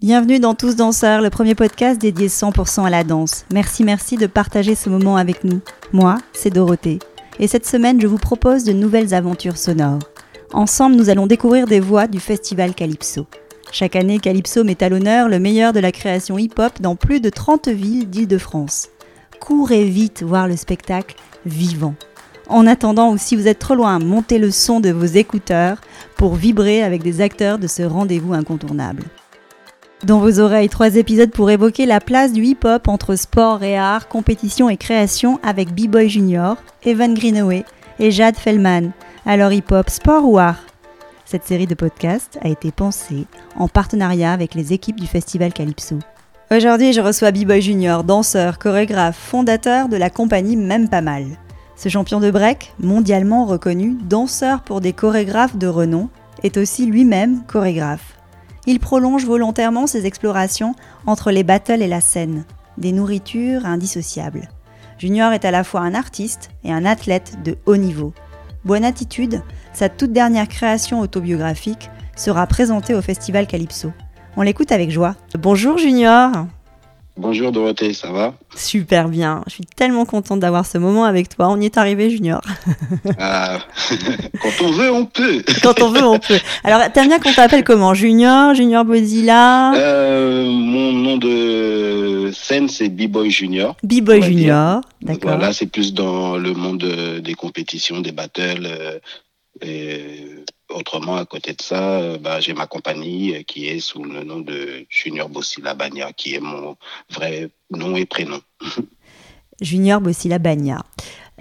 Bienvenue 0.00 0.38
dans 0.38 0.54
Tous 0.54 0.76
Danseurs, 0.76 1.22
le 1.22 1.28
premier 1.28 1.56
podcast 1.56 2.00
dédié 2.00 2.28
100% 2.28 2.86
à 2.86 2.90
la 2.90 3.02
danse. 3.02 3.44
Merci, 3.52 3.82
merci 3.82 4.16
de 4.16 4.28
partager 4.28 4.76
ce 4.76 4.88
moment 4.88 5.16
avec 5.16 5.42
nous. 5.42 5.60
Moi, 5.92 6.18
c'est 6.32 6.50
Dorothée. 6.54 7.00
Et 7.40 7.48
cette 7.48 7.66
semaine, 7.66 8.00
je 8.00 8.06
vous 8.06 8.16
propose 8.16 8.62
de 8.62 8.72
nouvelles 8.72 9.12
aventures 9.12 9.56
sonores. 9.56 9.98
Ensemble, 10.52 10.94
nous 10.94 11.10
allons 11.10 11.26
découvrir 11.26 11.66
des 11.66 11.80
voix 11.80 12.06
du 12.06 12.20
festival 12.20 12.74
Calypso. 12.76 13.26
Chaque 13.72 13.96
année, 13.96 14.20
Calypso 14.20 14.62
met 14.62 14.80
à 14.84 14.88
l'honneur 14.88 15.28
le 15.28 15.40
meilleur 15.40 15.72
de 15.72 15.80
la 15.80 15.90
création 15.90 16.38
hip-hop 16.38 16.80
dans 16.80 16.94
plus 16.94 17.20
de 17.20 17.28
30 17.28 17.66
villes 17.66 18.08
d'Île-de-France. 18.08 18.90
Courez 19.40 19.86
vite 19.86 20.22
voir 20.22 20.46
le 20.46 20.56
spectacle 20.56 21.16
vivant. 21.44 21.96
En 22.48 22.68
attendant, 22.68 23.10
ou 23.10 23.18
si 23.18 23.34
vous 23.34 23.48
êtes 23.48 23.58
trop 23.58 23.74
loin, 23.74 23.98
montez 23.98 24.38
le 24.38 24.52
son 24.52 24.78
de 24.78 24.90
vos 24.90 25.06
écouteurs 25.06 25.80
pour 26.16 26.36
vibrer 26.36 26.84
avec 26.84 27.02
des 27.02 27.20
acteurs 27.20 27.58
de 27.58 27.66
ce 27.66 27.82
rendez-vous 27.82 28.32
incontournable. 28.32 29.02
Dans 30.04 30.20
vos 30.20 30.38
oreilles, 30.38 30.68
trois 30.68 30.94
épisodes 30.94 31.32
pour 31.32 31.50
évoquer 31.50 31.84
la 31.84 32.00
place 32.00 32.32
du 32.32 32.44
hip-hop 32.44 32.86
entre 32.86 33.16
sport 33.16 33.64
et 33.64 33.76
art, 33.76 34.06
compétition 34.06 34.70
et 34.70 34.76
création 34.76 35.40
avec 35.42 35.74
B-Boy 35.74 36.08
Junior, 36.08 36.56
Evan 36.84 37.14
Greenaway 37.14 37.64
et 37.98 38.12
Jade 38.12 38.36
Fellman. 38.36 38.92
Alors 39.26 39.50
hip-hop, 39.50 39.90
sport 39.90 40.24
ou 40.24 40.38
art? 40.38 40.60
Cette 41.24 41.44
série 41.44 41.66
de 41.66 41.74
podcasts 41.74 42.38
a 42.42 42.48
été 42.48 42.70
pensée 42.70 43.26
en 43.56 43.66
partenariat 43.66 44.32
avec 44.32 44.54
les 44.54 44.72
équipes 44.72 45.00
du 45.00 45.08
Festival 45.08 45.52
Calypso. 45.52 45.98
Aujourd'hui, 46.52 46.92
je 46.92 47.00
reçois 47.00 47.32
B-Boy 47.32 47.60
Junior, 47.60 48.04
danseur, 48.04 48.60
chorégraphe, 48.60 49.18
fondateur 49.18 49.88
de 49.88 49.96
la 49.96 50.10
compagnie 50.10 50.56
Même 50.56 50.88
Pas 50.88 51.02
Mal. 51.02 51.26
Ce 51.74 51.88
champion 51.88 52.20
de 52.20 52.30
break, 52.30 52.72
mondialement 52.78 53.46
reconnu, 53.46 53.98
danseur 54.08 54.60
pour 54.60 54.80
des 54.80 54.92
chorégraphes 54.92 55.56
de 55.56 55.66
renom, 55.66 56.08
est 56.44 56.56
aussi 56.56 56.86
lui-même 56.86 57.42
chorégraphe 57.48 58.17
il 58.68 58.80
prolonge 58.80 59.24
volontairement 59.24 59.86
ses 59.86 60.04
explorations 60.04 60.74
entre 61.06 61.30
les 61.30 61.42
battles 61.42 61.80
et 61.80 61.88
la 61.88 62.02
scène, 62.02 62.44
des 62.76 62.92
nourritures 62.92 63.64
indissociables. 63.64 64.50
Junior 64.98 65.32
est 65.32 65.46
à 65.46 65.50
la 65.50 65.64
fois 65.64 65.80
un 65.80 65.94
artiste 65.94 66.50
et 66.64 66.72
un 66.72 66.84
athlète 66.84 67.42
de 67.42 67.56
haut 67.64 67.78
niveau. 67.78 68.12
Bonne 68.66 68.84
attitude, 68.84 69.42
sa 69.72 69.88
toute 69.88 70.12
dernière 70.12 70.48
création 70.48 71.00
autobiographique, 71.00 71.88
sera 72.14 72.46
présentée 72.46 72.94
au 72.94 73.00
Festival 73.00 73.46
Calypso. 73.46 73.90
On 74.36 74.42
l'écoute 74.42 74.70
avec 74.70 74.90
joie. 74.90 75.14
Bonjour 75.38 75.78
Junior 75.78 76.30
Bonjour 77.18 77.50
Dorothée, 77.50 77.94
ça 77.94 78.12
va? 78.12 78.34
Super 78.54 79.08
bien. 79.08 79.42
Je 79.48 79.54
suis 79.54 79.64
tellement 79.64 80.04
contente 80.04 80.38
d'avoir 80.38 80.64
ce 80.64 80.78
moment 80.78 81.04
avec 81.04 81.28
toi. 81.28 81.48
On 81.48 81.60
y 81.60 81.64
est 81.64 81.76
arrivé, 81.76 82.10
Junior. 82.10 82.40
Ah, 83.18 83.58
quand 84.40 84.64
on 84.64 84.70
veut, 84.70 84.92
on 84.92 85.04
peut. 85.04 85.42
quand 85.64 85.82
on 85.82 85.90
veut, 85.90 86.04
on 86.04 86.20
peut. 86.20 86.38
Alors, 86.62 86.80
t'aimes 86.92 87.08
bien 87.08 87.18
qu'on 87.18 87.32
t'appelle 87.32 87.64
comment? 87.64 87.92
Junior 87.92 88.54
Junior 88.54 88.84
Bozilla 88.84 89.74
euh, 89.74 90.44
Mon 90.44 90.92
nom 90.92 91.16
de 91.16 92.30
scène, 92.32 92.68
c'est 92.68 92.88
B-Boy 92.88 93.32
Junior. 93.32 93.76
B-Boy 93.82 94.22
Junior, 94.22 94.80
d'accord. 95.02 95.32
Voilà, 95.32 95.52
c'est 95.52 95.66
plus 95.66 95.94
dans 95.94 96.36
le 96.36 96.52
monde 96.52 96.84
des 97.20 97.34
compétitions, 97.34 98.00
des 98.00 98.12
battles. 98.12 98.64
Euh, 98.64 98.98
et 99.60 100.24
autrement, 100.70 101.16
à 101.16 101.24
côté 101.24 101.52
de 101.52 101.62
ça, 101.62 101.98
euh, 102.00 102.18
bah, 102.18 102.40
j'ai 102.40 102.54
ma 102.54 102.66
compagnie 102.66 103.34
euh, 103.34 103.42
qui 103.42 103.68
est 103.68 103.80
sous 103.80 104.04
le 104.04 104.24
nom 104.24 104.40
de 104.40 104.86
Junior 104.88 105.28
Bossila 105.28 105.74
Bagna, 105.74 106.12
qui 106.12 106.34
est 106.34 106.40
mon 106.40 106.76
vrai 107.10 107.50
nom 107.70 107.96
et 107.96 108.06
prénom. 108.06 108.40
Junior 109.60 110.00
Bossila 110.00 110.38
Bagna. 110.38 110.84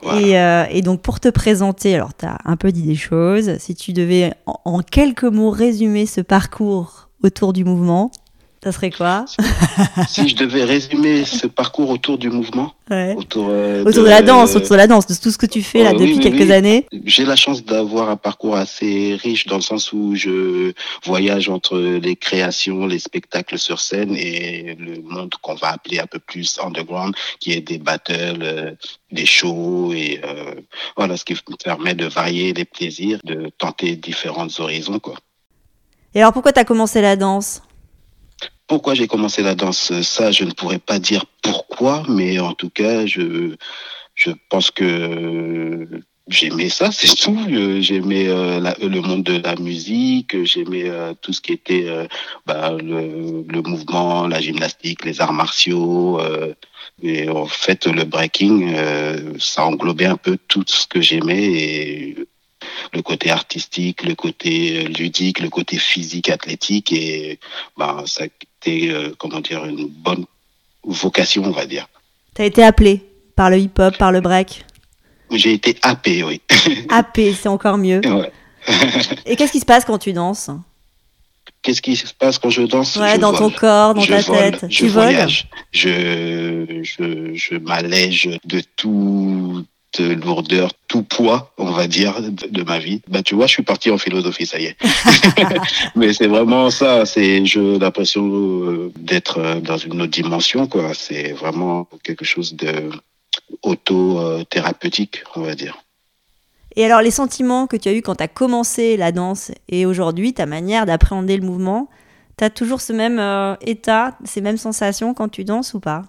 Et, 0.04 0.38
euh, 0.38 0.66
et, 0.70 0.84
donc 0.84 1.02
pour 1.02 1.20
te 1.20 1.28
présenter, 1.28 1.96
alors 1.96 2.16
tu 2.16 2.26
as 2.26 2.38
un 2.46 2.56
peu 2.56 2.72
dit 2.72 2.84
des 2.84 2.96
choses, 2.96 3.58
si 3.58 3.74
tu 3.74 3.94
devais 3.94 4.32
en 4.46 4.80
quelques 4.82 5.24
mots 5.24 5.50
résumer 5.50 6.06
ce 6.06 6.22
parcours 6.22 7.10
autour 7.24 7.52
du 7.52 7.66
mouvement, 7.66 8.12
ça 8.68 8.74
serait 8.74 8.92
quoi 8.92 9.24
si, 10.10 10.28
je 10.28 10.36
devais 10.36 10.66
résumer 10.66 11.24
ce 11.24 11.48
parcours 11.48 11.90
autour 11.90 12.18
du 12.18 12.30
mouvement, 12.30 12.74
autour, 13.16 13.48
euh, 13.50 13.86
autour 13.86 14.04
de, 14.04 14.10
la 14.10 14.22
danse, 14.22 14.56
autour 14.58 14.72
de 14.72 14.76
la 14.76 14.88
danse, 14.88 15.08
de 15.08 15.16
tout 15.16 15.32
ce 15.32 15.38
que 15.38 15.46
tu 15.46 15.62
fais 15.62 15.84
là 15.84 15.94
depuis 15.94 16.20
quelques 16.20 16.52
années. 16.52 16.86
J'ai 17.06 17.24
la 17.24 17.38
chance 17.38 17.64
d'avoir 17.64 18.10
un 18.10 18.18
parcours 18.18 18.58
assez 18.58 19.18
riche 19.22 19.48
dans 19.48 19.56
le 19.56 19.62
sens 19.62 19.94
où 19.94 20.16
je 20.16 20.74
voyage 21.06 21.48
entre 21.48 21.78
les 21.78 22.18
créations, 22.18 22.88
les 22.88 23.00
spectacles 23.00 23.58
sur 23.58 23.80
scène 23.80 24.16
et 24.18 24.76
le 24.78 25.02
monde 25.02 25.34
qu'on 25.42 25.56
va 25.56 25.70
appeler 25.70 26.00
un 26.00 26.08
peu 26.08 26.20
plus 26.20 26.60
underground, 26.62 27.16
qui 27.40 27.54
est 27.54 27.62
des 27.62 27.78
battles, 27.78 28.42
euh, 28.42 28.72
des 29.14 29.26
shows 29.26 29.94
et 29.94 30.20
euh, 30.26 30.56
voilà 30.98 31.16
ce 31.16 31.24
qui 31.24 31.34
me 31.34 31.56
permet 31.64 31.96
de 31.96 32.06
varier 32.06 32.52
les 32.52 32.66
plaisirs, 32.66 33.20
de 33.24 33.50
tenter 33.58 33.96
différents 33.96 34.48
horizons 34.60 35.00
quoi. 35.00 35.16
Et 36.14 36.20
alors 36.20 36.34
pourquoi 36.34 36.52
tu 36.52 36.60
as 36.60 36.66
commencé 36.66 37.00
la 37.02 37.16
danse? 37.16 37.62
Pourquoi 38.68 38.94
j'ai 38.94 39.08
commencé 39.08 39.42
la 39.42 39.56
danse 39.56 40.02
Ça, 40.02 40.32
je 40.32 40.44
ne 40.44 40.52
pourrais 40.52 40.80
pas 40.80 41.00
dire 41.00 41.26
pourquoi, 41.42 42.04
mais 42.10 42.40
en 42.40 42.54
tout 42.54 42.70
cas, 42.70 43.06
je, 43.06 43.56
je 44.14 44.32
pense 44.50 44.72
que 44.72 45.88
j'aimais 46.28 46.70
ça, 46.70 46.92
c'est 46.92 47.16
tout. 47.16 47.38
J'aimais 47.80 48.28
euh, 48.28 48.60
le 48.82 49.02
monde 49.02 49.24
de 49.24 49.38
la 49.42 49.56
musique, 49.56 50.44
j'aimais 50.44 50.90
euh, 50.90 51.14
tout 51.22 51.34
ce 51.34 51.42
qui 51.42 51.54
était 51.54 51.86
euh, 51.88 52.08
bah, 52.46 52.72
le, 52.72 53.62
mouvement, 53.62 54.28
la 54.28 54.42
gymnastique, 54.42 55.06
les 55.06 55.22
arts 55.22 55.34
martiaux. 55.34 56.20
et 57.02 57.30
en 57.30 57.46
fait, 57.46 57.86
le 57.86 58.04
breaking, 58.04 58.76
ça 59.40 59.66
englobait 59.66 60.06
un 60.06 60.18
peu 60.18 60.38
tout 60.48 60.64
ce 60.68 60.88
que 60.88 61.02
j'aimais 61.02 62.16
le 62.94 63.02
côté 63.02 63.30
artistique, 63.30 64.04
le 64.04 64.16
côté 64.16 64.84
ludique, 64.88 65.40
le 65.40 65.50
côté 65.50 65.78
physique, 65.78 66.30
athlétique. 66.30 66.92
Et 66.92 67.40
bah, 67.78 68.04
ça, 68.06 68.26
euh, 68.68 69.12
comment 69.18 69.42
dire, 69.42 69.66
une 69.66 69.88
bonne 69.88 70.26
vocation, 70.84 71.44
on 71.44 71.52
va 71.52 71.66
dire. 71.66 71.88
Tu 72.36 72.42
as 72.42 72.46
été 72.46 72.64
appelé 72.64 73.04
par 73.36 73.50
le 73.50 73.58
hip-hop, 73.58 73.98
par 73.98 74.12
le 74.12 74.22
break? 74.22 74.66
J'ai 75.32 75.54
été 75.54 75.78
happé, 75.82 76.24
oui. 76.24 76.42
happé, 76.90 77.34
c'est 77.34 77.50
encore 77.50 77.78
mieux. 77.78 78.02
Et 79.26 79.36
qu'est-ce 79.36 79.52
qui 79.52 79.60
se 79.60 79.66
passe 79.66 79.86
quand 79.86 79.98
tu 79.98 80.14
danses? 80.14 80.50
Qu'est-ce 81.62 81.82
qui 81.82 81.96
se 81.96 82.14
passe 82.14 82.40
quand 82.40 82.50
je 82.50 82.64
danse? 82.64 82.96
Ouais, 82.96 83.18
dans 83.18 83.34
ton 83.34 83.50
corps, 83.50 83.94
dans 83.94 84.06
ta 84.06 84.24
tête. 84.24 84.66
Je 84.70 84.78
tu 84.78 84.88
voyage. 84.88 85.50
Je, 85.72 86.82
je, 86.84 87.34
je 87.34 87.56
m'allège 87.58 88.30
de 88.46 88.62
tout 88.76 89.66
lourdeur, 90.00 90.72
tout 90.88 91.04
poids, 91.04 91.54
on 91.58 91.72
va 91.72 91.88
dire, 91.88 92.16
de, 92.22 92.64
ma 92.64 92.80
vie. 92.80 93.02
Bah, 93.08 93.24
tu 93.24 93.36
vois, 93.36 93.48
je 93.48 93.54
suis 93.54 93.64
parti 93.64 93.90
en 93.92 93.98
philosophie, 93.98 94.46
ça 94.46 94.60
y 94.60 94.66
est. 94.66 94.78
Mais 95.96 96.14
c'est 96.14 96.28
vraiment 96.28 96.70
ça. 96.70 97.06
C'est, 97.06 97.46
j'ai 97.46 97.80
l'impression 97.80 98.28
euh, 98.28 98.92
d'être 98.98 99.40
euh, 99.40 99.60
dans 99.60 99.78
une 99.78 100.02
autre 100.02 100.12
dimension, 100.12 100.68
quoi. 100.68 100.94
C'est 100.94 101.32
vraiment 101.32 101.88
quelque 102.04 102.26
chose 102.26 102.56
de 102.56 102.90
auto-thérapeutique, 103.64 105.24
on 105.36 105.42
va 105.42 105.56
dire. 105.56 105.78
Et 106.76 106.86
alors, 106.86 107.02
les 107.02 107.12
sentiments 107.12 107.66
que 107.66 107.76
tu 107.76 107.90
as 107.90 107.94
eu 107.94 108.02
quand 108.02 108.16
tu 108.16 108.24
as 108.24 108.28
commencé 108.28 108.98
la 108.98 109.12
danse 109.12 109.52
et 109.68 109.86
aujourd'hui, 109.86 110.34
ta 110.34 110.46
manière 110.46 110.86
d'appréhender 110.86 111.38
le 111.38 111.46
mouvement, 111.46 111.90
tu 112.38 112.44
as 112.44 112.50
toujours 112.50 112.82
ce 112.82 112.94
même 112.94 113.20
euh, 113.20 113.56
état, 113.62 114.18
ces 114.26 114.42
mêmes 114.42 114.58
sensations 114.58 115.14
quand 115.14 115.30
tu 115.30 115.44
danses 115.44 115.74
ou 115.74 115.80
pas? 115.80 116.04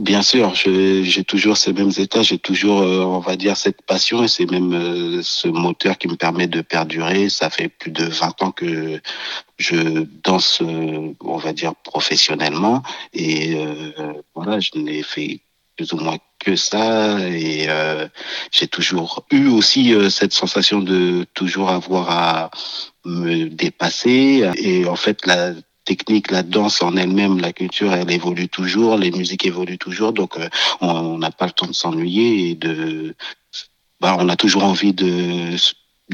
Bien 0.00 0.22
sûr, 0.22 0.54
j'ai 0.54 1.24
toujours 1.24 1.56
ces 1.56 1.72
mêmes 1.72 1.90
états, 1.96 2.22
j'ai 2.22 2.38
toujours, 2.38 2.82
euh, 2.82 3.00
on 3.00 3.18
va 3.18 3.36
dire, 3.36 3.56
cette 3.56 3.82
passion 3.82 4.22
et 4.22 4.28
c'est 4.28 4.48
même 4.48 4.72
euh, 4.72 5.22
ce 5.22 5.48
moteur 5.48 5.98
qui 5.98 6.06
me 6.06 6.14
permet 6.14 6.46
de 6.46 6.60
perdurer. 6.60 7.28
Ça 7.28 7.50
fait 7.50 7.68
plus 7.68 7.90
de 7.90 8.04
20 8.04 8.42
ans 8.42 8.50
que 8.52 9.00
je 9.56 10.06
danse, 10.22 10.62
euh, 10.62 11.14
on 11.20 11.36
va 11.36 11.52
dire, 11.52 11.74
professionnellement 11.74 12.82
et 13.12 13.56
voilà, 14.34 14.60
je 14.60 14.70
n'ai 14.76 15.02
fait 15.02 15.40
plus 15.76 15.92
ou 15.92 15.96
moins 15.96 16.18
que 16.38 16.54
ça 16.54 17.18
et 17.28 17.66
j'ai 18.52 18.68
toujours 18.68 19.24
eu 19.30 19.48
aussi 19.48 19.94
cette 20.10 20.32
sensation 20.32 20.78
de 20.80 21.26
toujours 21.34 21.70
avoir 21.70 22.10
à 22.10 22.50
me 23.04 23.48
dépasser 23.48 24.48
et 24.56 24.86
en 24.86 24.96
fait 24.96 25.26
la 25.26 25.52
la 26.30 26.42
danse 26.42 26.82
en 26.82 26.96
elle-même, 26.96 27.40
la 27.40 27.52
culture, 27.52 27.92
elle 27.92 28.10
évolue 28.10 28.48
toujours, 28.48 28.96
les 28.96 29.10
musiques 29.10 29.46
évoluent 29.46 29.78
toujours, 29.78 30.12
donc 30.12 30.38
euh, 30.38 30.48
on 30.80 31.18
n'a 31.18 31.30
pas 31.30 31.46
le 31.46 31.52
temps 31.52 31.66
de 31.66 31.72
s'ennuyer 31.72 32.50
et 32.50 32.54
de, 32.54 33.14
bah, 34.00 34.16
on 34.18 34.28
a 34.28 34.36
toujours 34.36 34.64
envie 34.64 34.92
de 34.92 35.56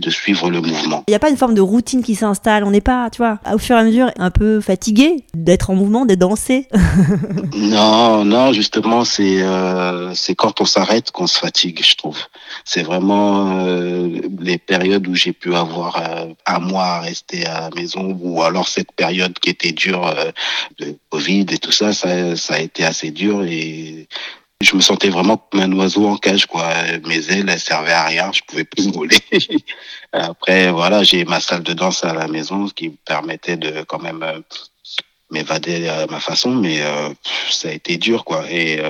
de 0.01 0.11
suivre 0.11 0.51
le 0.51 0.61
mouvement. 0.61 1.05
Il 1.09 1.13
n'y 1.13 1.17
a 1.17 1.19
pas 1.19 1.31
une 1.31 1.37
forme 1.37 1.55
de 1.55 1.61
routine 1.61 2.03
qui 2.03 2.15
s'installe, 2.15 2.65
on 2.65 2.71
n'est 2.71 2.81
pas, 2.81 3.11
tu 3.11 3.19
vois, 3.19 3.39
au 3.53 3.59
fur 3.59 3.77
et 3.77 3.81
à 3.81 3.85
mesure 3.85 4.11
un 4.19 4.31
peu 4.31 4.61
fatigué 4.61 5.25
d'être 5.35 5.71
en 5.71 5.75
mouvement, 5.75 6.05
de 6.05 6.15
danser. 6.15 6.69
non, 7.57 8.25
non, 8.25 8.53
justement, 8.53 9.05
c'est 9.05 9.43
euh, 9.43 10.13
c'est 10.15 10.35
quand 10.35 10.61
on 10.61 10.65
s'arrête 10.65 11.11
qu'on 11.11 11.27
se 11.27 11.39
fatigue, 11.39 11.81
je 11.85 11.97
trouve. 11.97 12.19
C'est 12.65 12.83
vraiment 12.83 13.61
euh, 13.67 14.21
les 14.41 14.59
périodes 14.59 15.07
où 15.07 15.15
j'ai 15.15 15.33
pu 15.33 15.55
avoir 15.55 15.97
euh, 15.97 16.27
un 16.47 16.59
mois 16.59 16.85
à 16.85 17.01
rester 17.01 17.47
à 17.47 17.63
la 17.63 17.71
maison 17.71 18.19
ou 18.21 18.43
alors 18.43 18.69
cette 18.69 18.93
période 18.93 19.39
qui 19.39 19.51
était 19.51 19.73
dure 19.73 20.07
euh, 20.07 20.31
de 20.79 20.97
Covid 21.11 21.47
et 21.51 21.59
tout 21.59 21.73
ça, 21.73 21.93
ça, 21.93 22.37
ça 22.37 22.55
a 22.55 22.59
été 22.59 22.85
assez 22.85 23.11
dur 23.11 23.45
et 23.45 24.09
je 24.65 24.75
me 24.77 24.81
sentais 24.81 25.11
vraiment 25.11 25.37
comme 25.37 25.61
un 25.61 25.73
oiseau 25.73 26.07
en 26.07 26.17
cage, 26.17 26.47
quoi. 26.47 26.73
Mes 27.07 27.31
ailes, 27.31 27.49
elles 27.49 27.61
servaient 27.61 27.93
à 27.93 28.05
rien, 28.05 28.31
je 28.33 28.41
pouvais 28.47 28.65
plus 28.65 28.89
voler. 28.93 29.19
Après, 30.13 30.71
voilà, 30.71 31.03
j'ai 31.03 31.25
ma 31.25 31.41
salle 31.41 31.63
de 31.63 31.73
danse 31.73 32.05
à 32.05 32.15
la 32.15 32.29
maison, 32.29 32.67
ce 32.67 32.75
qui 32.75 32.89
me 32.89 32.97
permettait 33.05 33.57
de 33.57 33.83
quand 33.83 34.01
même 34.01 34.23
euh, 34.23 34.41
m'évader 35.31 35.89
à 35.89 36.07
ma 36.07 36.21
façon, 36.21 36.51
mais 36.51 36.81
ça 37.51 37.69
a 37.69 37.73
été 37.73 37.97
dur, 37.97 38.25
quoi. 38.25 38.45
Et 38.51 38.81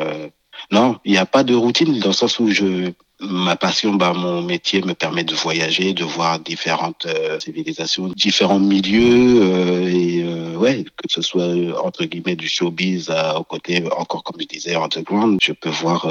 non, 0.70 0.98
il 1.04 1.12
n'y 1.12 1.18
a 1.18 1.26
pas 1.26 1.44
de 1.44 1.54
routine 1.54 1.98
dans 2.00 2.08
le 2.08 2.14
sens 2.14 2.38
où 2.38 2.50
je 2.50 2.92
ma 3.28 3.56
passion, 3.56 3.94
bah, 3.94 4.12
mon 4.12 4.42
métier 4.42 4.82
me 4.82 4.94
permet 4.94 5.24
de 5.24 5.34
voyager, 5.34 5.92
de 5.92 6.04
voir 6.04 6.38
différentes 6.38 7.06
euh, 7.06 7.38
civilisations, 7.40 8.08
différents 8.08 8.58
milieux, 8.58 9.42
euh, 9.42 9.88
et 9.88 10.22
euh, 10.22 10.56
ouais, 10.56 10.84
que 10.84 11.08
ce 11.08 11.22
soit 11.22 11.48
entre 11.82 12.04
guillemets 12.04 12.36
du 12.36 12.48
showbiz 12.48 13.10
à, 13.10 13.38
au 13.38 13.44
côté, 13.44 13.84
encore 13.96 14.22
comme 14.24 14.40
je 14.40 14.46
disais, 14.46 14.74
underground, 14.74 15.38
je 15.42 15.52
peux 15.52 15.70
voir 15.70 16.06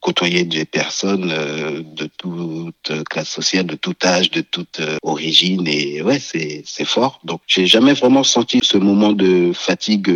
côtoyer 0.00 0.44
des 0.44 0.64
personnes 0.64 1.28
de 1.28 2.08
toute 2.16 3.04
classe 3.10 3.28
sociale, 3.28 3.66
de 3.66 3.76
tout 3.76 3.94
âge, 4.04 4.30
de 4.30 4.40
toute 4.40 4.80
origine, 5.02 5.66
et 5.66 6.02
ouais, 6.02 6.18
c'est 6.18 6.62
c'est 6.64 6.84
fort. 6.84 7.20
Donc, 7.24 7.40
j'ai 7.46 7.66
jamais 7.66 7.92
vraiment 7.92 8.24
senti 8.24 8.60
ce 8.62 8.78
moment 8.78 9.12
de 9.12 9.52
fatigue 9.54 10.10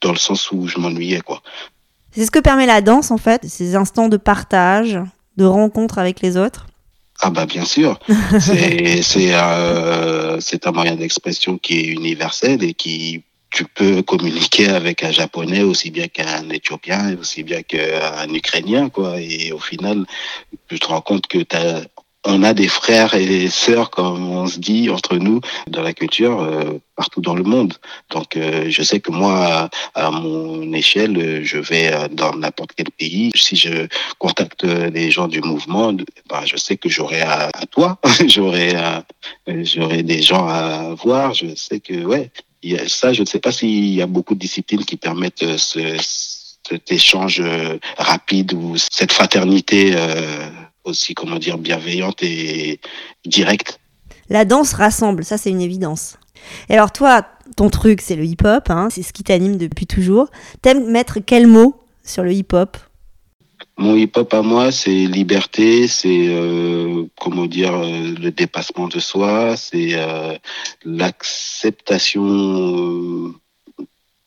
dans 0.00 0.12
le 0.12 0.18
sens 0.18 0.50
où 0.52 0.66
je 0.66 0.78
m'ennuyais, 0.78 1.20
quoi. 1.20 1.42
C'est 2.12 2.24
ce 2.24 2.30
que 2.30 2.38
permet 2.38 2.64
la 2.64 2.80
danse, 2.80 3.10
en 3.10 3.18
fait, 3.18 3.44
ces 3.46 3.76
instants 3.76 4.08
de 4.08 4.16
partage, 4.16 4.98
de 5.36 5.44
rencontre 5.44 5.98
avec 5.98 6.20
les 6.20 6.36
autres. 6.36 6.66
Ah 7.20 7.30
bah 7.30 7.46
bien 7.46 7.64
sûr, 7.64 7.98
c'est 8.40 9.00
c'est 9.02 9.34
euh, 9.34 10.38
c'est 10.40 10.66
un 10.66 10.72
moyen 10.72 10.96
d'expression 10.96 11.56
qui 11.56 11.78
est 11.80 11.86
universel 11.86 12.62
et 12.62 12.74
qui 12.74 13.22
tu 13.50 13.64
peux 13.64 14.02
communiquer 14.02 14.68
avec 14.68 15.02
un 15.02 15.12
japonais 15.12 15.62
aussi 15.62 15.90
bien 15.90 16.08
qu'un 16.08 16.50
éthiopien 16.50 17.16
aussi 17.18 17.42
bien 17.42 17.62
qu'un 17.62 18.28
ukrainien 18.34 18.90
quoi. 18.90 19.18
Et 19.18 19.50
au 19.52 19.58
final 19.58 20.04
tu 20.68 20.78
te 20.78 20.86
rends 20.86 21.00
compte 21.00 21.26
que 21.26 21.38
tu 21.38 21.56
as 21.56 21.86
on 22.26 22.42
a 22.42 22.54
des 22.54 22.68
frères 22.68 23.14
et 23.14 23.48
sœurs, 23.48 23.90
comme 23.90 24.30
on 24.30 24.46
se 24.46 24.58
dit 24.58 24.90
entre 24.90 25.16
nous, 25.16 25.40
dans 25.68 25.82
la 25.82 25.92
culture, 25.92 26.40
euh, 26.40 26.80
partout 26.96 27.20
dans 27.20 27.34
le 27.34 27.44
monde. 27.44 27.74
Donc, 28.10 28.36
euh, 28.36 28.66
je 28.68 28.82
sais 28.82 29.00
que 29.00 29.12
moi, 29.12 29.70
à, 29.94 30.10
mon 30.10 30.72
échelle, 30.72 31.44
je 31.44 31.58
vais 31.58 31.92
euh, 31.92 32.08
dans 32.10 32.34
n'importe 32.34 32.70
quel 32.76 32.90
pays. 32.90 33.30
Si 33.34 33.56
je 33.56 33.86
contacte 34.18 34.64
les 34.64 35.10
gens 35.10 35.28
du 35.28 35.40
mouvement, 35.40 35.92
ben, 35.92 36.42
je 36.44 36.56
sais 36.56 36.76
que 36.76 36.88
j'aurai 36.88 37.22
à, 37.22 37.50
toi, 37.70 37.98
j'aurai 38.26 38.74
j'aurai 39.46 40.02
des 40.02 40.22
gens 40.22 40.46
à 40.48 40.94
voir. 40.94 41.32
Je 41.34 41.54
sais 41.54 41.80
que, 41.80 42.04
ouais, 42.04 42.30
y 42.62 42.76
a, 42.76 42.88
ça, 42.88 43.12
je 43.12 43.20
ne 43.20 43.26
sais 43.26 43.40
pas 43.40 43.52
s'il 43.52 43.94
y 43.94 44.02
a 44.02 44.06
beaucoup 44.06 44.34
de 44.34 44.40
disciplines 44.40 44.84
qui 44.84 44.96
permettent 44.96 45.56
ce, 45.56 45.96
cet 46.68 46.90
échange 46.90 47.40
rapide 47.96 48.52
ou 48.54 48.74
cette 48.76 49.12
fraternité 49.12 49.94
aussi, 50.86 51.14
comment 51.14 51.38
dire, 51.38 51.58
bienveillante 51.58 52.22
et 52.22 52.80
directe. 53.24 53.80
La 54.28 54.44
danse 54.44 54.72
rassemble, 54.72 55.24
ça 55.24 55.38
c'est 55.38 55.50
une 55.50 55.60
évidence. 55.60 56.18
Et 56.68 56.74
alors 56.74 56.92
toi, 56.92 57.26
ton 57.56 57.70
truc 57.70 58.00
c'est 58.00 58.16
le 58.16 58.24
hip-hop, 58.24 58.70
hein, 58.70 58.88
c'est 58.90 59.02
ce 59.02 59.12
qui 59.12 59.22
t'anime 59.22 59.56
depuis 59.56 59.86
toujours. 59.86 60.30
T'aimes 60.62 60.90
mettre 60.90 61.20
quel 61.24 61.46
mot 61.46 61.76
sur 62.04 62.22
le 62.22 62.32
hip-hop? 62.32 62.76
Mon 63.78 63.94
hip-hop 63.94 64.32
à 64.32 64.40
moi, 64.42 64.72
c'est 64.72 64.90
liberté, 64.90 65.86
c'est 65.86 66.28
euh, 66.28 67.04
comment 67.20 67.44
dire 67.46 67.74
euh, 67.74 68.14
le 68.18 68.30
dépassement 68.30 68.88
de 68.88 68.98
soi, 68.98 69.54
c'est 69.56 69.90
euh, 69.92 70.34
l'acceptation 70.84 72.24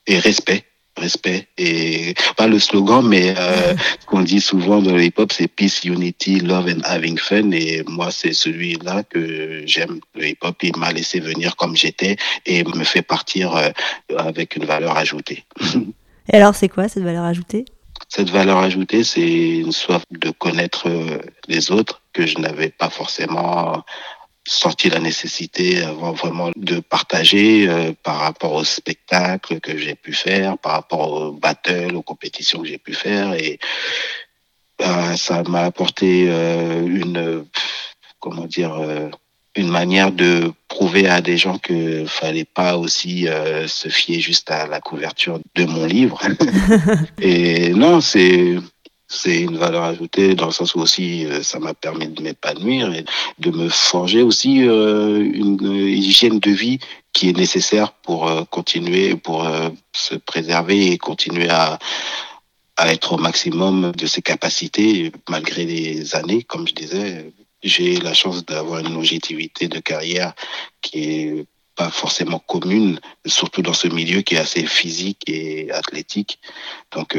et 0.06 0.20
respect 0.20 0.69
respect 1.00 1.48
et 1.58 2.14
pas 2.38 2.48
le 2.48 2.60
slogan 2.60 3.08
mais 3.08 3.34
euh, 3.38 3.76
ce 4.00 4.06
qu'on 4.06 4.22
dit 4.22 4.42
souvent 4.42 4.82
dans 4.82 4.94
le 4.94 5.04
hip-hop 5.04 5.32
c'est 5.32 5.48
peace 5.48 5.84
unity 5.84 6.40
love 6.40 6.68
and 6.68 6.82
having 6.84 7.18
fun. 7.18 7.52
Et 7.52 7.84
moi 7.88 8.12
c'est 8.12 8.34
celui-là 8.34 9.04
que 9.04 9.64
j'aime 9.66 10.00
le 10.16 10.30
hip-hop. 10.30 10.56
Il 10.64 10.78
m'a 10.78 10.92
laissé 10.92 11.20
venir 11.20 11.56
comme 11.56 11.76
j'étais 11.76 12.18
et 12.46 12.64
me 12.64 12.84
fait 12.84 13.02
partir 13.02 13.56
euh, 13.56 13.70
avec 14.18 14.56
une 14.56 14.66
valeur 14.66 14.98
ajoutée. 14.98 15.46
Et 16.32 16.36
alors 16.36 16.56
c'est 16.56 16.70
quoi 16.70 16.88
cette 16.88 17.04
valeur 17.04 17.24
ajoutée? 17.24 17.66
Cette 18.08 18.30
valeur 18.30 18.58
ajoutée 18.58 19.04
c'est 19.04 19.58
une 19.60 19.72
soif 19.72 20.04
de 20.12 20.32
connaître 20.32 20.88
euh, 20.88 21.20
les 21.48 21.72
autres 21.72 22.02
que 22.14 22.26
je 22.26 22.38
n'avais 22.40 22.70
pas 22.70 22.90
forcément 22.90 23.84
senti 24.50 24.90
la 24.90 25.00
nécessité 25.00 25.84
avant 25.84 26.12
vraiment 26.12 26.50
de 26.56 26.80
partager 26.80 27.70
euh, 27.70 27.94
par 28.04 28.18
rapport 28.18 28.54
au 28.54 28.64
spectacle 28.64 29.60
que 29.60 29.78
j'ai 29.78 29.96
pu 29.96 30.14
faire, 30.14 30.58
par 30.58 30.72
rapport 30.74 31.12
aux 31.12 31.32
battles, 31.32 31.96
aux 31.96 32.02
compétitions 32.02 32.62
que 32.62 32.68
j'ai 32.68 32.80
pu 32.80 32.94
faire 32.94 33.34
et 33.34 33.60
euh, 34.82 35.16
ça 35.16 35.44
m'a 35.44 35.66
apporté 35.66 36.26
euh, 36.30 36.82
une 36.86 37.46
comment 38.20 38.46
dire 38.46 38.74
une 39.56 39.70
manière 39.70 40.12
de 40.12 40.52
prouver 40.68 41.08
à 41.08 41.22
des 41.22 41.38
gens 41.38 41.58
que 41.58 42.06
fallait 42.06 42.46
pas 42.46 42.78
aussi 42.78 43.28
se 43.68 43.88
fier 43.88 44.20
juste 44.20 44.52
à 44.52 44.68
la 44.68 44.82
couverture 44.82 45.40
de 45.56 45.66
mon 45.66 45.86
livre. 45.86 46.20
et 47.22 47.70
non, 47.70 48.02
c'est 48.02 48.58
c'est 49.12 49.42
une 49.42 49.58
valeur 49.58 49.84
ajoutée 49.84 50.36
dans 50.36 50.46
le 50.46 50.52
sens 50.52 50.76
où 50.76 50.80
aussi 50.80 51.26
euh, 51.26 51.42
ça 51.42 51.60
m'a 51.60 51.74
permis 51.74 52.08
de 52.08 52.22
m'épanouir 52.22 52.94
et 52.94 53.06
de 53.40 53.50
me 53.50 53.68
forger 53.68 54.22
aussi 54.22 54.68
euh, 54.68 55.20
une 55.20 55.60
hygiène 55.88 56.40
de 56.40 56.52
vie 56.52 56.78
qui 57.12 57.30
est 57.30 57.36
nécessaire 57.36 57.92
pour 57.92 58.28
euh, 58.28 58.44
continuer, 58.46 59.16
pour 59.16 59.50
se 59.94 60.14
préserver 60.14 60.92
et 60.92 61.00
continuer 61.00 61.50
à, 61.50 61.80
à 62.78 62.94
être 62.94 63.14
au 63.14 63.18
maximum 63.18 63.92
de 63.94 64.06
ses 64.06 64.22
capacités 64.22 65.12
malgré 65.28 65.66
les 65.66 66.16
années, 66.16 66.44
comme 66.44 66.68
je 66.68 66.76
disais. 66.76 67.34
J'ai 67.64 67.98
la 67.98 68.14
chance 68.14 68.46
d'avoir 68.46 68.80
une 68.80 68.94
longévité 68.94 69.68
de 69.68 69.80
carrière 69.80 70.34
qui 70.82 71.04
est 71.04 71.46
pas 71.76 71.90
forcément 71.90 72.40
commune, 72.40 73.00
surtout 73.26 73.64
dans 73.64 73.74
ce 73.74 73.88
milieu 73.88 74.22
qui 74.22 74.36
est 74.36 74.40
assez 74.40 74.66
physique 74.66 75.24
et 75.28 75.70
athlétique. 75.72 76.40
Donc, 76.92 77.18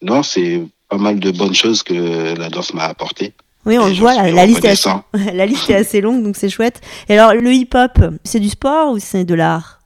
non, 0.00 0.22
c'est 0.22 0.62
pas 0.88 0.96
mal 0.96 1.18
de 1.18 1.30
bonnes 1.30 1.54
choses 1.54 1.82
que 1.82 2.34
la 2.38 2.48
danse 2.48 2.74
m'a 2.74 2.84
apporté. 2.84 3.32
Oui, 3.66 3.76
on 3.78 3.88
le 3.88 3.94
voit, 3.94 4.14
la, 4.14 4.46
liste 4.46 4.64
est 4.64 4.70
assez, 4.70 4.88
la 5.34 5.44
liste 5.44 5.68
est 5.68 5.74
assez 5.74 6.00
longue, 6.00 6.22
donc 6.22 6.36
c'est 6.36 6.48
chouette. 6.48 6.80
Et 7.08 7.18
alors, 7.18 7.34
le 7.34 7.52
hip-hop, 7.52 7.98
c'est 8.24 8.40
du 8.40 8.48
sport 8.48 8.92
ou 8.92 8.98
c'est 8.98 9.24
de 9.24 9.34
l'art? 9.34 9.80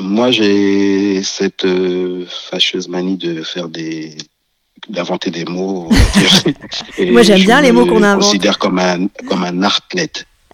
Moi, 0.00 0.30
j'ai 0.30 1.22
cette 1.22 1.66
euh, 1.66 2.24
fâcheuse 2.50 2.88
manie 2.88 3.16
de 3.16 3.42
faire 3.42 3.68
des 3.68 4.16
d'inventer 4.88 5.30
des 5.30 5.44
mots. 5.44 5.90
Moi, 6.98 7.22
j'aime 7.22 7.42
bien 7.42 7.60
les 7.60 7.72
mots 7.72 7.86
qu'on 7.86 8.02
invente. 8.02 8.22
Je 8.22 8.26
considère 8.26 8.58
comme 8.58 8.78
un 8.78 9.06
comme 9.28 9.44
un. 9.44 9.68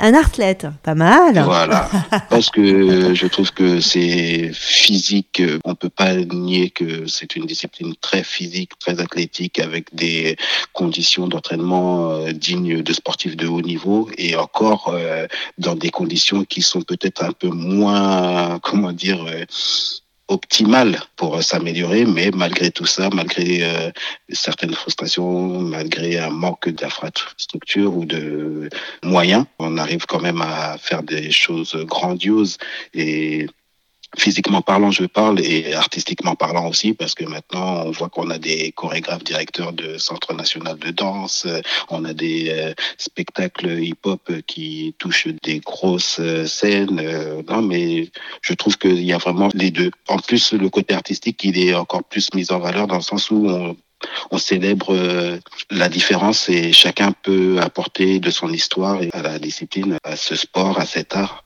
Un 0.00 0.14
athlète, 0.14 0.66
pas 0.84 0.94
mal. 0.94 1.42
Voilà. 1.44 1.90
Parce 2.30 2.50
que 2.50 3.14
je 3.14 3.26
trouve 3.26 3.52
que 3.52 3.80
c'est 3.80 4.50
physique. 4.52 5.42
On 5.64 5.74
peut 5.74 5.88
pas 5.88 6.14
nier 6.14 6.70
que 6.70 7.06
c'est 7.06 7.34
une 7.34 7.46
discipline 7.46 7.94
très 8.00 8.22
physique, 8.22 8.78
très 8.78 9.00
athlétique, 9.00 9.58
avec 9.58 9.94
des 9.94 10.36
conditions 10.72 11.26
d'entraînement 11.26 12.12
euh, 12.12 12.32
dignes 12.32 12.82
de 12.82 12.92
sportifs 12.92 13.36
de 13.36 13.48
haut 13.48 13.62
niveau, 13.62 14.08
et 14.16 14.36
encore 14.36 14.88
euh, 14.94 15.26
dans 15.58 15.74
des 15.74 15.90
conditions 15.90 16.44
qui 16.44 16.62
sont 16.62 16.82
peut-être 16.82 17.24
un 17.24 17.32
peu 17.32 17.48
moins, 17.48 18.58
comment 18.62 18.92
dire, 18.92 19.24
euh, 19.24 19.44
optimale 20.28 21.00
pour 21.16 21.42
s'améliorer, 21.42 22.04
mais 22.04 22.30
malgré 22.34 22.70
tout 22.70 22.86
ça, 22.86 23.08
malgré 23.12 23.62
euh, 23.62 23.90
certaines 24.30 24.74
frustrations, 24.74 25.60
malgré 25.60 26.18
un 26.18 26.30
manque 26.30 26.68
d'infrastructure 26.68 27.96
ou 27.96 28.04
de 28.04 28.68
moyens, 29.02 29.44
on 29.58 29.78
arrive 29.78 30.06
quand 30.06 30.20
même 30.20 30.42
à 30.42 30.76
faire 30.78 31.02
des 31.02 31.30
choses 31.30 31.74
grandioses 31.86 32.58
et 32.94 33.46
physiquement 34.16 34.62
parlant, 34.62 34.90
je 34.90 35.04
parle, 35.04 35.40
et 35.40 35.74
artistiquement 35.74 36.34
parlant 36.34 36.68
aussi, 36.68 36.94
parce 36.94 37.14
que 37.14 37.24
maintenant, 37.24 37.84
on 37.86 37.90
voit 37.90 38.08
qu'on 38.08 38.30
a 38.30 38.38
des 38.38 38.72
chorégraphes 38.72 39.24
directeurs 39.24 39.72
de 39.72 39.98
Centre 39.98 40.32
national 40.34 40.78
de 40.78 40.90
danse, 40.90 41.46
on 41.90 42.04
a 42.04 42.14
des 42.14 42.48
euh, 42.50 42.74
spectacles 42.96 43.82
hip-hop 43.82 44.30
qui 44.46 44.94
touchent 44.98 45.28
des 45.42 45.60
grosses 45.60 46.20
euh, 46.20 46.46
scènes. 46.46 47.00
Euh, 47.00 47.42
non, 47.48 47.62
mais 47.62 48.10
je 48.42 48.54
trouve 48.54 48.78
qu'il 48.78 49.02
y 49.04 49.12
a 49.12 49.18
vraiment 49.18 49.50
les 49.54 49.70
deux. 49.70 49.90
En 50.08 50.18
plus, 50.18 50.52
le 50.52 50.68
côté 50.68 50.94
artistique, 50.94 51.44
il 51.44 51.58
est 51.58 51.74
encore 51.74 52.04
plus 52.04 52.32
mis 52.34 52.50
en 52.50 52.58
valeur 52.58 52.86
dans 52.86 52.96
le 52.96 53.02
sens 53.02 53.30
où 53.30 53.48
on 54.30 54.38
célèbre 54.38 55.40
la 55.70 55.88
différence 55.88 56.48
et 56.48 56.72
chacun 56.72 57.12
peut 57.12 57.58
apporter 57.60 58.20
de 58.20 58.30
son 58.30 58.52
histoire 58.52 59.00
à 59.12 59.22
la 59.22 59.38
discipline, 59.38 59.98
à 60.04 60.16
ce 60.16 60.36
sport, 60.36 60.78
à 60.78 60.86
cet 60.86 61.16
art. 61.16 61.44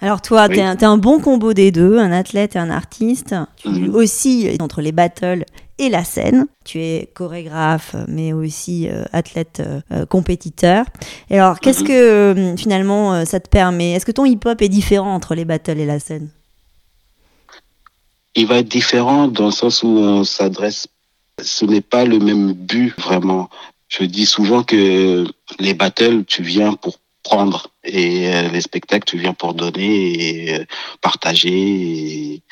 Alors 0.00 0.20
toi, 0.20 0.48
tu 0.48 0.56
es, 0.56 0.84
un 0.84 0.98
bon 0.98 1.20
combo 1.20 1.54
des 1.54 1.70
deux, 1.70 1.98
un 1.98 2.12
athlète 2.12 2.56
et 2.56 2.58
un 2.58 2.70
artiste. 2.70 3.34
Tu 3.56 3.68
mhm. 3.68 3.94
aussi 3.94 4.50
entre 4.60 4.82
les 4.82 4.92
battles 4.92 5.44
et 5.78 5.88
la 5.88 6.04
scène. 6.04 6.46
Tu 6.64 6.80
es 6.80 7.10
chorégraphe, 7.14 7.94
mais 8.08 8.32
aussi 8.32 8.88
euh, 8.88 9.04
athlète 9.12 9.62
euh, 9.92 10.04
compétiteur. 10.06 10.84
Et 11.30 11.38
alors, 11.38 11.60
qu'est-ce 11.60 11.82
mhm. 11.82 11.88
que 11.88 11.92
euh, 11.92 12.56
finalement 12.56 13.24
ça 13.24 13.40
te 13.40 13.48
permet? 13.48 13.92
Est-ce 13.92 14.06
que 14.06 14.12
ton 14.12 14.24
hip-hop 14.24 14.60
est 14.60 14.68
différent 14.68 15.14
entre 15.14 15.34
les 15.34 15.44
battles 15.44 15.78
et 15.78 15.86
la 15.86 16.00
scène? 16.00 16.28
Il 18.34 18.46
va 18.46 18.58
être 18.58 18.68
différent 18.68 19.28
dans 19.28 19.46
le 19.46 19.52
sens 19.52 19.84
où 19.84 19.88
on 19.88 20.24
s'adresse. 20.24 20.88
Ce 21.40 21.64
n'est 21.64 21.80
pas 21.80 22.04
le 22.04 22.18
même 22.18 22.52
but 22.52 22.92
vraiment. 22.98 23.48
Je 23.88 24.04
dis 24.04 24.26
souvent 24.26 24.64
que 24.64 25.24
les 25.60 25.74
battles, 25.74 26.24
tu 26.24 26.42
viens 26.42 26.74
pour 26.74 26.98
prendre. 27.24 27.66
Et 27.82 28.32
euh, 28.32 28.48
les 28.48 28.60
spectacles, 28.60 29.04
tu 29.04 29.18
viens 29.18 29.34
pour 29.34 29.54
donner 29.54 30.46
et 30.46 30.54
euh, 30.54 30.64
partager. 31.00 31.50
Et, 31.50 32.42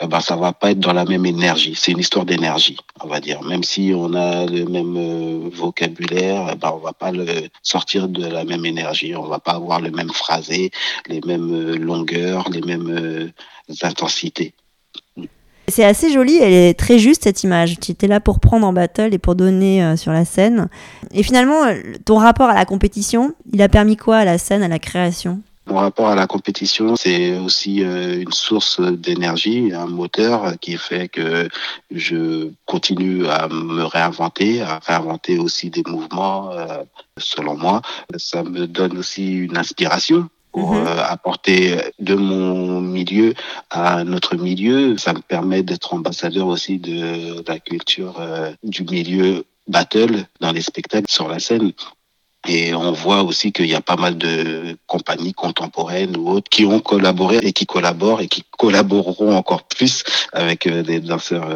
eh 0.00 0.06
ben, 0.06 0.20
ça 0.20 0.36
va 0.36 0.52
pas 0.52 0.72
être 0.72 0.80
dans 0.80 0.92
la 0.92 1.04
même 1.04 1.24
énergie. 1.24 1.74
C'est 1.76 1.92
une 1.92 2.00
histoire 2.00 2.24
d'énergie, 2.24 2.78
on 3.00 3.06
va 3.06 3.20
dire. 3.20 3.42
Même 3.42 3.62
si 3.62 3.92
on 3.94 4.12
a 4.14 4.46
le 4.46 4.64
même 4.64 4.96
euh, 4.96 5.50
vocabulaire, 5.52 6.48
eh 6.52 6.56
ben, 6.56 6.72
on 6.74 6.78
va 6.78 6.92
pas 6.92 7.12
le 7.12 7.48
sortir 7.62 8.08
de 8.08 8.26
la 8.26 8.44
même 8.44 8.66
énergie. 8.66 9.14
On 9.14 9.26
va 9.26 9.38
pas 9.38 9.52
avoir 9.52 9.80
le 9.80 9.90
même 9.90 10.10
phrasé, 10.10 10.70
les 11.06 11.20
mêmes 11.24 11.76
longueurs, 11.76 12.48
les 12.50 12.62
mêmes 12.62 13.32
intensités. 13.82 14.54
C'est 15.72 15.84
assez 15.84 16.12
joli, 16.12 16.36
elle 16.36 16.52
est 16.52 16.78
très 16.78 16.98
juste 16.98 17.24
cette 17.24 17.44
image. 17.44 17.80
Tu 17.80 17.92
étais 17.92 18.06
là 18.06 18.20
pour 18.20 18.40
prendre 18.40 18.66
en 18.66 18.74
battle 18.74 19.14
et 19.14 19.18
pour 19.18 19.34
donner 19.34 19.82
euh, 19.82 19.96
sur 19.96 20.12
la 20.12 20.26
scène. 20.26 20.68
Et 21.14 21.22
finalement, 21.22 21.64
euh, 21.64 21.80
ton 22.04 22.18
rapport 22.18 22.50
à 22.50 22.54
la 22.54 22.66
compétition, 22.66 23.32
il 23.54 23.62
a 23.62 23.70
permis 23.70 23.96
quoi 23.96 24.18
à 24.18 24.26
la 24.26 24.36
scène, 24.36 24.62
à 24.62 24.68
la 24.68 24.78
création? 24.78 25.40
Mon 25.64 25.76
rapport 25.76 26.08
à 26.08 26.14
la 26.14 26.26
compétition, 26.26 26.94
c'est 26.94 27.38
aussi 27.38 27.82
euh, 27.82 28.20
une 28.20 28.32
source 28.32 28.82
d'énergie, 28.82 29.72
un 29.72 29.86
moteur 29.86 30.58
qui 30.60 30.76
fait 30.76 31.08
que 31.08 31.48
je 31.90 32.50
continue 32.66 33.26
à 33.28 33.48
me 33.48 33.84
réinventer, 33.84 34.60
à 34.60 34.78
réinventer 34.78 35.38
aussi 35.38 35.70
des 35.70 35.84
mouvements, 35.88 36.50
selon 37.16 37.56
moi. 37.56 37.80
Ça 38.18 38.42
me 38.42 38.66
donne 38.66 38.98
aussi 38.98 39.32
une 39.32 39.56
inspiration 39.56 40.28
pour 40.52 40.74
mhm. 40.74 40.86
euh, 40.86 41.04
apporter 41.04 41.78
de 41.98 42.14
mon 42.14 42.80
milieu 42.80 43.34
à 43.70 44.04
notre 44.04 44.36
milieu. 44.36 44.96
Ça 44.98 45.12
me 45.12 45.20
permet 45.20 45.62
d'être 45.62 45.94
ambassadeur 45.94 46.46
aussi 46.46 46.78
de, 46.78 47.42
la 47.46 47.58
culture 47.58 48.16
euh, 48.20 48.52
du 48.62 48.84
milieu 48.84 49.44
battle 49.66 50.24
dans 50.40 50.52
les 50.52 50.60
spectacles 50.60 51.10
sur 51.10 51.28
la 51.28 51.38
scène. 51.38 51.72
Et 52.48 52.74
on 52.74 52.92
voit 52.92 53.22
aussi 53.22 53.52
qu'il 53.52 53.66
y 53.66 53.74
a 53.74 53.80
pas 53.80 53.96
mal 53.96 54.18
de 54.18 54.76
compagnies 54.86 55.32
contemporaines 55.32 56.16
ou 56.16 56.28
autres 56.28 56.50
qui 56.50 56.64
ont 56.64 56.80
collaboré 56.80 57.38
et 57.38 57.52
qui 57.52 57.66
collaborent 57.66 58.20
et 58.20 58.26
qui 58.26 58.44
collaboreront 58.58 59.36
encore 59.36 59.62
plus 59.62 60.02
avec 60.32 60.66
euh, 60.66 60.82
des 60.82 61.00
danseurs 61.00 61.48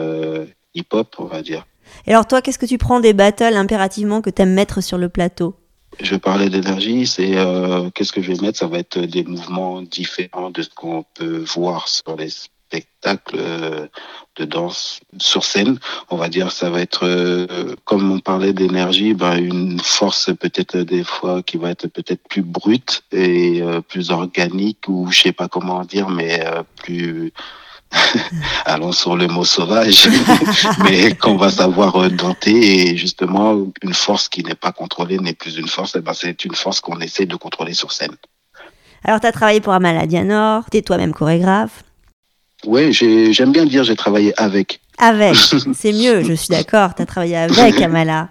hip-hop, 0.75 1.17
on 1.19 1.25
va 1.25 1.43
dire. 1.43 1.67
Et 2.07 2.13
alors 2.13 2.27
toi, 2.27 2.41
qu'est-ce 2.41 2.59
que 2.59 2.67
tu 2.67 2.79
prends 2.79 3.01
des 3.01 3.15
battles 3.15 3.57
impérativement 3.57 4.21
que 4.21 4.31
tu 4.31 4.43
aimes 4.43 4.55
mettre 4.55 4.81
sur 4.81 4.99
le 4.99 5.09
plateau? 5.09 5.57
Je 6.01 6.17
parlais 6.17 6.51
d'énergie, 6.51 7.07
c'est 7.07 7.37
euh, 7.37 7.91
qu'est-ce 7.91 8.13
que 8.13 8.23
je 8.23 8.33
vais 8.33 8.41
mettre? 8.41 8.59
Ça 8.59 8.67
va 8.67 8.79
être 8.79 8.99
des 8.99 9.25
mouvements 9.25 9.83
différents 9.83 10.51
de 10.51 10.63
ce 10.63 10.69
qu'on 10.69 11.05
peut 11.15 11.45
voir 11.55 11.89
sur 11.89 12.17
les 12.17 12.29
spectacles 12.29 13.37
euh, 13.39 13.87
de 14.37 14.45
danse 14.45 15.01
sur 15.19 15.45
scène. 15.45 15.79
On 16.11 16.17
va 16.17 16.29
dire 16.29 16.53
ça 16.53 16.69
va 16.69 16.81
être 16.81 17.07
euh, 17.07 17.75
comme 17.85 18.11
on 18.13 18.21
parlait 18.21 18.53
d'énergie, 18.53 19.15
ben 19.15 19.37
une 19.39 19.81
force 19.81 20.31
peut-être 20.39 20.79
des 20.79 21.05
fois 21.05 21.43
qui 21.43 21.57
va 21.57 21.71
être 21.71 21.87
peut-être 21.87 22.29
plus 22.29 22.43
brute 22.43 23.03
et 23.13 23.63
plus 23.89 24.11
organique 24.11 24.89
ou 24.89 25.11
je 25.11 25.23
sais 25.23 25.33
pas 25.33 25.49
comment 25.49 25.83
dire, 25.85 26.11
mais 26.11 26.45
plus 26.77 27.33
allons 28.65 28.93
sur 28.93 29.17
le 29.17 29.27
mot 29.27 29.45
sauvage, 29.45 30.09
mais 30.85 31.15
qu'on 31.15 31.37
va 31.37 31.51
savoir 31.51 32.11
dompter 32.11 32.91
et 32.91 32.97
justement 32.97 33.67
une 33.83 33.95
force 33.95 34.29
qui 34.29 34.43
n'est 34.43 34.55
pas 34.55 34.73
contrôlée 34.73 35.19
n'est 35.19 35.35
plus 35.35 35.57
une 35.57 35.69
force, 35.69 35.95
eh 35.97 36.01
ben 36.01 36.13
c'est 36.15 36.45
une 36.45 36.55
force 36.55 36.81
qu'on 36.81 37.01
essaie 37.01 37.27
de 37.27 37.37
contrôler 37.37 37.75
sur 37.75 37.93
scène. 37.93 38.17
Alors 39.05 39.21
tu 39.21 39.27
as 39.27 39.33
travaillé 39.33 39.61
pour 39.61 39.73
Amala 39.73 40.07
Dianor, 40.07 40.65
tu 40.71 40.79
es 40.79 40.83
toi-même 40.83 41.13
chorégraphe. 41.13 41.85
Oui, 42.65 42.93
j'aime 42.93 43.53
bien 43.53 43.65
dire 43.65 43.85
j'ai 43.85 43.97
travaillé 43.97 44.33
avec. 44.41 44.81
Avec, 44.99 45.37
c'est 45.75 45.93
mieux, 45.93 46.23
je 46.23 46.33
suis 46.33 46.49
d'accord, 46.49 46.95
tu 46.95 47.03
as 47.03 47.07
travaillé 47.07 47.37
avec 47.37 47.81
Amala. 47.81 48.31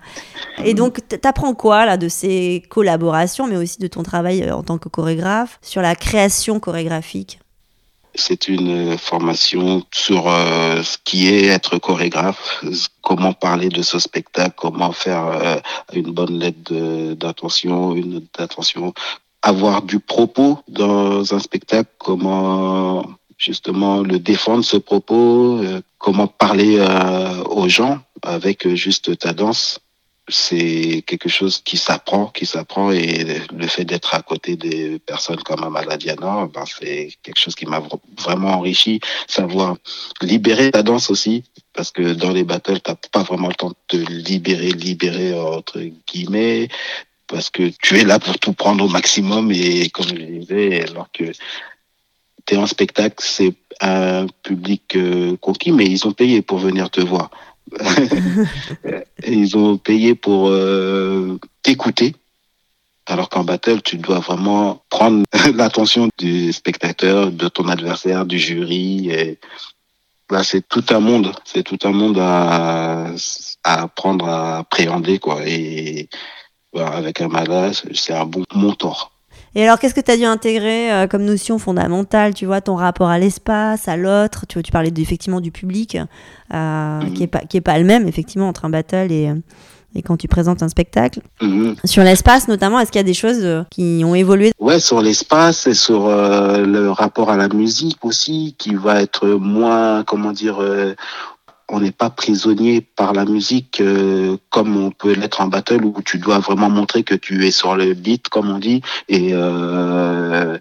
Et 0.63 0.73
donc, 0.73 0.99
tu 1.07 1.27
apprends 1.27 1.53
quoi 1.53 1.85
là 1.85 1.97
de 1.97 2.07
ces 2.07 2.63
collaborations, 2.69 3.45
mais 3.45 3.57
aussi 3.57 3.77
de 3.79 3.87
ton 3.87 4.03
travail 4.03 4.41
euh, 4.43 4.55
en 4.55 4.63
tant 4.63 4.77
que 4.77 4.89
chorégraphe, 4.89 5.59
sur 5.61 5.81
la 5.81 5.95
création 5.95 6.59
chorégraphique? 6.59 7.39
C'est 8.15 8.47
une 8.47 8.97
formation 8.97 9.83
sur 9.93 10.27
euh, 10.27 10.81
ce 10.83 10.97
qui 11.03 11.27
est 11.27 11.45
être 11.45 11.77
chorégraphe, 11.77 12.63
comment 13.01 13.33
parler 13.33 13.69
de 13.69 13.81
ce 13.81 13.99
spectacle, 13.99 14.53
comment 14.57 14.91
faire 14.91 15.25
euh, 15.27 15.57
une 15.93 16.11
bonne 16.11 16.39
lettre 16.39 17.13
d'attention, 17.13 17.95
une 17.95 18.25
d'attention, 18.37 18.93
avoir 19.41 19.81
du 19.81 19.99
propos 19.99 20.59
dans 20.67 21.33
un 21.33 21.39
spectacle, 21.39 21.89
comment 21.97 23.05
justement 23.37 24.01
le 24.01 24.17
défendre 24.17 24.63
ce 24.63 24.77
propos, 24.77 25.59
euh, 25.61 25.81
comment 25.97 26.27
parler 26.27 26.79
aux 27.49 27.67
gens 27.67 27.99
avec 28.23 28.67
juste 28.75 29.17
ta 29.19 29.33
danse 29.33 29.79
c'est 30.27 31.03
quelque 31.05 31.29
chose 31.29 31.61
qui 31.63 31.77
s'apprend, 31.77 32.27
qui 32.27 32.45
s'apprend 32.45 32.91
et 32.91 33.41
le 33.55 33.67
fait 33.67 33.85
d'être 33.85 34.15
à 34.15 34.21
côté 34.21 34.55
des 34.55 34.97
personnes 34.99 35.41
comme 35.43 35.63
Amala 35.63 35.97
Diana, 35.97 36.49
ben 36.51 36.63
c'est 36.65 37.09
quelque 37.21 37.39
chose 37.39 37.55
qui 37.55 37.65
m'a 37.65 37.81
vraiment 38.17 38.55
enrichi, 38.55 38.99
savoir 39.27 39.77
libérer 40.21 40.71
ta 40.71 40.81
danse 40.81 41.09
aussi, 41.11 41.43
parce 41.73 41.91
que 41.91 42.13
dans 42.13 42.31
les 42.31 42.43
battles, 42.43 42.79
t'as 42.79 42.95
pas 43.11 43.23
vraiment 43.23 43.49
le 43.49 43.53
temps 43.53 43.69
de 43.69 43.75
te 43.87 43.97
libérer, 43.97 44.71
libérer 44.71 45.39
entre 45.39 45.79
guillemets, 46.07 46.69
parce 47.27 47.51
que 47.51 47.71
tu 47.81 47.99
es 47.99 48.03
là 48.03 48.17
pour 48.17 48.39
tout 48.39 48.53
prendre 48.53 48.83
au 48.83 48.89
maximum 48.89 49.51
et 49.51 49.89
comme 49.89 50.07
je 50.07 50.15
disais, 50.15 50.87
alors 50.89 51.09
que 51.11 51.31
tu 52.45 52.53
es 52.53 52.57
en 52.57 52.67
spectacle, 52.67 53.15
c'est 53.19 53.53
un 53.81 54.25
public 54.41 54.95
euh, 54.95 55.35
conquis, 55.37 55.71
mais 55.71 55.85
ils 55.85 56.07
ont 56.07 56.13
payé 56.13 56.41
pour 56.41 56.57
venir 56.57 56.89
te 56.89 57.01
voir. 57.01 57.29
ils 59.27 59.57
ont 59.57 59.77
payé 59.77 60.15
pour 60.15 60.49
euh, 60.49 61.39
t'écouter. 61.63 62.15
Alors 63.07 63.29
qu'en 63.29 63.43
battle, 63.43 63.81
tu 63.81 63.97
dois 63.97 64.19
vraiment 64.19 64.83
prendre 64.89 65.23
l'attention 65.55 66.09
du 66.17 66.51
spectateur, 66.51 67.31
de 67.31 67.47
ton 67.47 67.67
adversaire, 67.67 68.25
du 68.25 68.39
jury. 68.39 69.09
Et 69.09 69.39
là, 70.29 70.43
c'est 70.43 70.67
tout 70.67 70.83
un 70.89 70.99
monde. 70.99 71.31
C'est 71.45 71.63
tout 71.63 71.77
un 71.83 71.91
monde 71.91 72.17
à, 72.19 73.11
apprendre 73.63 74.27
à 74.27 74.57
appréhender, 74.59 75.19
quoi. 75.19 75.41
Et 75.45 76.09
avec 76.75 77.21
un 77.21 77.27
malade, 77.27 77.75
c'est 77.93 78.13
un 78.13 78.25
bon 78.25 78.43
mentor. 78.53 79.14
Et 79.55 79.63
alors, 79.63 79.79
qu'est-ce 79.79 79.93
que 79.95 80.01
tu 80.01 80.11
as 80.11 80.17
dû 80.17 80.25
intégrer 80.25 80.91
euh, 80.91 81.07
comme 81.07 81.23
notion 81.23 81.57
fondamentale, 81.57 82.33
tu 82.33 82.45
vois, 82.45 82.59
ton 82.59 82.75
rapport 82.75 83.07
à 83.07 83.17
l'espace, 83.17 83.87
à 83.87 83.95
l'autre 83.95 84.45
Tu 84.47 84.55
vois, 84.55 84.63
tu 84.63 84.71
parlais 84.73 84.91
effectivement 84.97 85.39
du 85.39 85.51
public, 85.51 85.97
euh, 86.53 86.99
mhm. 86.99 87.13
qui 87.13 87.21
n'est 87.21 87.27
pas, 87.27 87.39
qui 87.39 87.55
est 87.55 87.61
pas 87.61 87.79
le 87.79 87.85
même, 87.85 88.05
effectivement, 88.05 88.49
entre 88.49 88.65
un 88.65 88.69
battle 88.69 89.13
et, 89.13 89.31
et 89.95 90.01
quand 90.01 90.17
tu 90.17 90.27
présentes 90.27 90.61
un 90.61 90.67
spectacle. 90.67 91.21
Mhm. 91.41 91.75
Sur 91.85 92.03
l'espace, 92.03 92.49
notamment, 92.49 92.81
est-ce 92.81 92.91
qu'il 92.91 92.99
y 92.99 93.03
a 93.03 93.03
des 93.03 93.13
choses 93.13 93.43
euh, 93.43 93.63
qui 93.71 94.01
ont 94.03 94.13
évolué? 94.13 94.51
Ouais, 94.59 94.81
sur 94.81 95.01
l'espace 95.01 95.67
et 95.67 95.73
sur 95.73 96.09
le 96.09 96.89
rapport 96.89 97.31
à 97.31 97.37
la 97.37 97.47
musique 97.47 98.03
aussi, 98.03 98.55
qui 98.57 98.75
va 98.75 99.01
être 99.01 99.25
moins, 99.25 100.03
comment 100.03 100.33
dire, 100.33 100.57
on 101.75 101.81
n'est 101.81 101.91
pas 101.91 102.09
prisonnier 102.09 102.79
par 102.79 103.11
la 103.11 103.25
musique 103.25 103.81
euh, 103.81 104.37
comme 104.49 104.77
on 104.77 104.91
peut 104.91 105.13
l'être 105.13 105.41
en 105.41 105.47
battle 105.47 105.83
où 105.83 106.01
tu 106.01 106.19
dois 106.19 106.39
vraiment 106.39 106.69
montrer 106.69 107.03
que 107.03 107.15
tu 107.15 107.45
es 107.45 107.51
sur 107.51 107.75
le 107.75 107.93
beat 107.93 108.29
comme 108.29 108.49
on 108.49 108.59
dit. 108.59 108.81
Et 109.09 109.31
euh, 109.33 110.57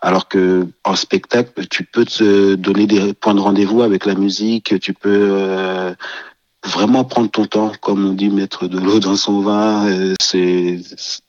alors 0.00 0.26
que 0.26 0.66
en 0.82 0.96
spectacle 0.96 1.68
tu 1.68 1.84
peux 1.84 2.04
te 2.04 2.56
donner 2.56 2.88
des 2.88 3.14
points 3.14 3.34
de 3.34 3.40
rendez-vous 3.40 3.82
avec 3.82 4.06
la 4.06 4.16
musique 4.16 4.78
tu 4.80 4.92
peux 4.92 5.28
euh, 5.30 5.94
vraiment 6.66 7.04
prendre 7.04 7.30
ton 7.30 7.46
temps, 7.46 7.72
comme 7.80 8.06
on 8.06 8.12
dit, 8.12 8.28
mettre 8.28 8.66
de 8.66 8.78
l'eau 8.78 8.98
dans 8.98 9.16
son 9.16 9.40
vin. 9.40 9.88
Euh, 9.88 10.14
c'est 10.20 10.80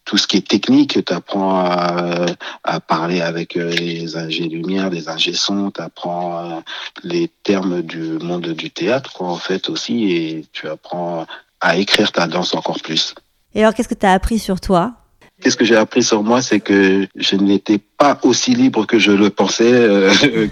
tout 0.05 0.17
ce 0.17 0.27
qui 0.27 0.37
est 0.37 0.47
technique. 0.47 1.03
Tu 1.05 1.13
apprends 1.13 1.59
à, 1.59 2.25
à, 2.63 2.79
parler 2.79 3.21
avec 3.21 3.55
euh, 3.55 3.69
les 3.71 4.17
ingés 4.17 4.47
lumière, 4.47 4.89
les 4.89 5.09
ingés 5.09 5.33
son, 5.33 5.71
tu 5.71 5.81
apprends 5.81 6.39
euh, 6.39 6.59
les 7.03 7.29
termes 7.43 7.81
du 7.81 8.17
monde 8.19 8.47
du 8.47 8.71
théâtre, 8.71 9.13
quoi, 9.13 9.29
en 9.29 9.37
fait, 9.37 9.69
aussi, 9.69 10.11
et 10.11 10.45
tu 10.53 10.67
apprends 10.67 11.25
à 11.61 11.77
écrire 11.77 12.11
ta 12.11 12.27
danse 12.27 12.53
encore 12.53 12.79
plus. 12.81 13.15
Et 13.53 13.61
alors, 13.61 13.73
qu'est-ce 13.73 13.87
que 13.87 13.95
tu 13.95 14.05
as 14.05 14.13
appris 14.13 14.39
sur 14.39 14.59
toi? 14.59 14.93
Qu'est-ce 15.41 15.55
que 15.57 15.65
j'ai 15.65 15.75
appris 15.75 16.01
sur 16.01 16.23
moi, 16.23 16.41
c'est 16.41 16.59
que 16.59 17.07
je 17.15 17.35
n'étais 17.35 17.77
pas 17.77 18.19
aussi 18.23 18.55
libre 18.55 18.87
que 18.87 18.97
je 18.97 19.11
le 19.11 19.29
pensais. 19.29 19.71
Euh, 19.71 20.47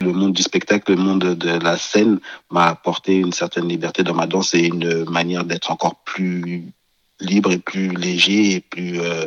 le 0.00 0.12
monde 0.12 0.32
du 0.32 0.42
spectacle, 0.42 0.92
le 0.92 0.96
monde 0.96 1.34
de 1.34 1.50
la 1.50 1.76
scène 1.76 2.20
m'a 2.50 2.66
apporté 2.66 3.16
une 3.16 3.32
certaine 3.32 3.68
liberté 3.68 4.02
dans 4.02 4.14
ma 4.14 4.26
danse 4.26 4.54
et 4.54 4.66
une 4.66 5.04
manière 5.04 5.44
d'être 5.44 5.70
encore 5.70 5.96
plus 5.96 6.64
libre 7.20 7.52
et 7.52 7.58
plus 7.58 7.88
léger 7.88 8.54
et 8.54 8.60
plus, 8.60 9.00
euh, 9.00 9.26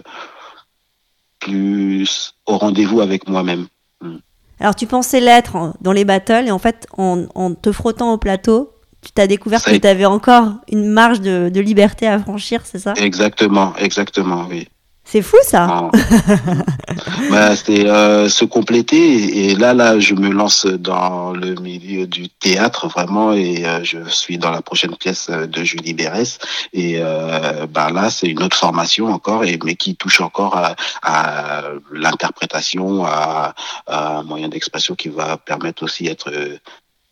plus 1.40 2.34
au 2.48 2.58
rendez-vous 2.58 3.02
avec 3.02 3.28
moi-même. 3.28 3.68
Hmm. 4.02 4.18
Alors 4.60 4.76
tu 4.76 4.88
pensais 4.88 5.20
l'être 5.20 5.74
dans 5.82 5.92
les 5.92 6.06
battles 6.06 6.48
et 6.48 6.52
en 6.52 6.60
fait 6.60 6.88
en, 6.98 7.26
en 7.36 7.54
te 7.54 7.72
frottant 7.72 8.14
au 8.14 8.18
plateau, 8.18 8.72
tu 9.02 9.12
t'as 9.12 9.28
découvert 9.28 9.62
que 9.62 9.76
tu 9.76 9.88
avais 9.88 10.06
encore 10.06 10.54
une 10.72 10.88
marge 10.88 11.22
de, 11.22 11.50
de 11.54 11.60
liberté 11.60 12.08
à 12.08 12.18
franchir, 12.18 12.62
c'est 12.64 12.80
ça? 12.80 12.94
Exactement, 12.98 13.76
exactement, 13.76 14.48
oui. 14.50 14.68
C'est 15.06 15.22
fou 15.22 15.38
ça. 15.44 15.68
Ah. 15.70 15.92
bah, 17.30 17.56
c'est 17.56 17.88
euh, 17.88 18.30
se 18.30 18.46
compléter 18.46 19.50
et 19.50 19.56
là 19.56 19.74
là 19.74 20.00
je 20.00 20.16
me 20.16 20.30
lance 20.30 20.66
dans 20.66 21.32
le 21.32 21.56
milieu 21.56 22.08
du 22.08 22.30
théâtre 22.30 22.88
vraiment 22.88 23.34
et 23.34 23.66
euh, 23.66 23.84
je 23.84 24.00
suis 24.10 24.38
dans 24.38 24.50
la 24.50 24.62
prochaine 24.62 24.96
pièce 24.96 25.30
de 25.30 25.64
Julie 25.64 25.94
Berès 25.94 26.40
et 26.72 26.96
euh, 26.98 27.68
bah 27.68 27.90
là 27.92 28.10
c'est 28.10 28.28
une 28.28 28.42
autre 28.42 28.58
formation 28.58 29.08
encore 29.08 29.44
et 29.44 29.60
mais 29.64 29.76
qui 29.76 29.96
touche 29.96 30.22
encore 30.22 30.56
à, 30.56 30.76
à 31.04 31.64
l'interprétation 31.92 33.06
à, 33.06 33.54
à, 33.86 34.18
un 34.18 34.24
moyen 34.24 34.48
d'expression 34.48 34.96
qui 34.96 35.10
va 35.10 35.38
permettre 35.38 35.84
aussi 35.84 36.06
d'être 36.06 36.32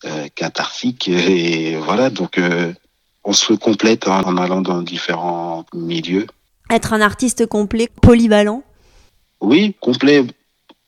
euh, 0.04 0.28
cathartique 0.34 1.10
et 1.10 1.76
voilà 1.76 2.10
donc 2.10 2.40
euh, 2.40 2.74
on 3.24 3.34
se 3.34 3.54
complète 3.54 4.08
hein, 4.08 4.24
en 4.26 4.38
allant 4.38 4.62
dans 4.62 4.82
différents 4.82 5.64
milieux. 5.76 6.26
Être 6.72 6.94
un 6.94 7.02
artiste 7.02 7.46
complet, 7.46 7.90
polyvalent? 8.02 8.64
Oui, 9.42 9.76
complet. 9.82 10.26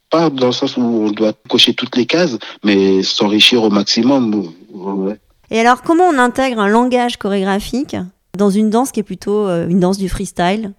Pas 0.09 0.29
dans 0.29 0.47
le 0.47 0.51
sens 0.53 0.77
où 0.77 0.81
on 0.81 1.11
doit 1.11 1.33
cocher 1.49 1.73
toutes 1.73 1.97
les 1.97 2.05
cases, 2.05 2.37
mais 2.63 3.03
s'enrichir 3.03 3.63
au 3.63 3.69
maximum. 3.69 4.53
Ouais. 4.71 5.19
Et 5.51 5.59
alors, 5.59 5.81
comment 5.81 6.05
on 6.05 6.17
intègre 6.17 6.59
un 6.59 6.69
langage 6.69 7.17
chorégraphique 7.17 7.97
dans 8.37 8.49
une 8.49 8.69
danse 8.69 8.91
qui 8.91 9.01
est 9.01 9.03
plutôt 9.03 9.45
euh, 9.47 9.67
une 9.67 9.81
danse 9.81 9.97
du 9.97 10.07
freestyle, 10.07 10.71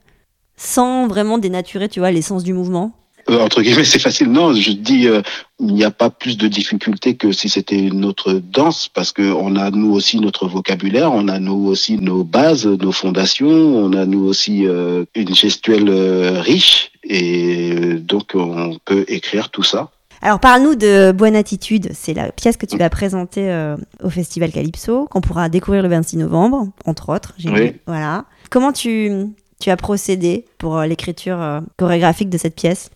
sans 0.57 1.07
vraiment 1.07 1.37
dénaturer, 1.37 1.89
tu 1.89 2.01
vois, 2.01 2.11
l'essence 2.11 2.43
du 2.43 2.55
mouvement? 2.55 2.93
Euh, 3.31 3.41
entre 3.41 3.63
guillemets, 3.63 3.85
c'est 3.85 3.99
facile. 3.99 4.31
Non, 4.31 4.53
je 4.53 4.73
dis, 4.73 5.09
euh, 5.09 5.23
il 5.61 5.75
n'y 5.75 5.85
a 5.85 5.91
pas 5.91 6.11
plus 6.11 6.37
de 6.37 6.49
difficulté 6.49 7.17
que 7.17 7.33
si 7.33 7.49
c'était 7.49 7.79
une 7.79 8.05
autre 8.05 8.33
danse, 8.33 8.89
parce 8.89 9.13
que 9.13 9.23
on 9.23 9.57
a 9.57 9.71
nous 9.71 9.93
aussi 9.93 10.21
notre 10.21 10.47
vocabulaire, 10.47 11.13
on 11.13 11.29
a 11.29 11.39
nous 11.39 11.67
aussi 11.67 11.99
nos 11.99 12.25
bases, 12.25 12.67
nos 12.67 12.93
fondations, 12.93 13.49
on 13.49 13.93
a 13.93 14.07
nous 14.07 14.25
aussi 14.25 14.67
euh, 14.67 15.05
une 15.15 15.35
gestuelle 15.35 15.91
riche, 16.39 16.91
et 17.03 17.95
donc 17.95 18.33
on 18.35 18.79
peut 18.85 19.05
écrire 19.09 19.51
tout 19.51 19.63
ça. 19.63 19.91
Alors 20.25 20.41
parle-nous 20.41 20.75
de 20.75 21.13
Bonne 21.13 21.37
Attitude, 21.37 21.91
c'est 21.93 22.15
la 22.15 22.33
pièce 22.33 22.57
que 22.57 22.65
tu 22.65 22.79
vas 22.79 22.89
présenter 22.89 23.51
euh, 23.51 23.77
au 24.03 24.09
Festival 24.09 24.51
Calypso, 24.53 25.07
qu'on 25.11 25.21
pourra 25.21 25.51
découvrir 25.51 25.83
le 25.83 25.91
26 25.91 26.17
novembre, 26.17 26.69
entre 26.87 27.11
autres. 27.11 27.35
Oui. 27.45 27.75
Voilà. 27.87 28.25
Comment 28.49 28.73
tu, 28.73 29.13
tu 29.61 29.69
as 29.69 29.77
procédé 29.77 30.47
pour 30.57 30.81
l'écriture 30.81 31.39
euh, 31.43 31.61
chorégraphique 31.77 32.31
de 32.31 32.39
cette 32.39 32.55
pièce? 32.55 32.89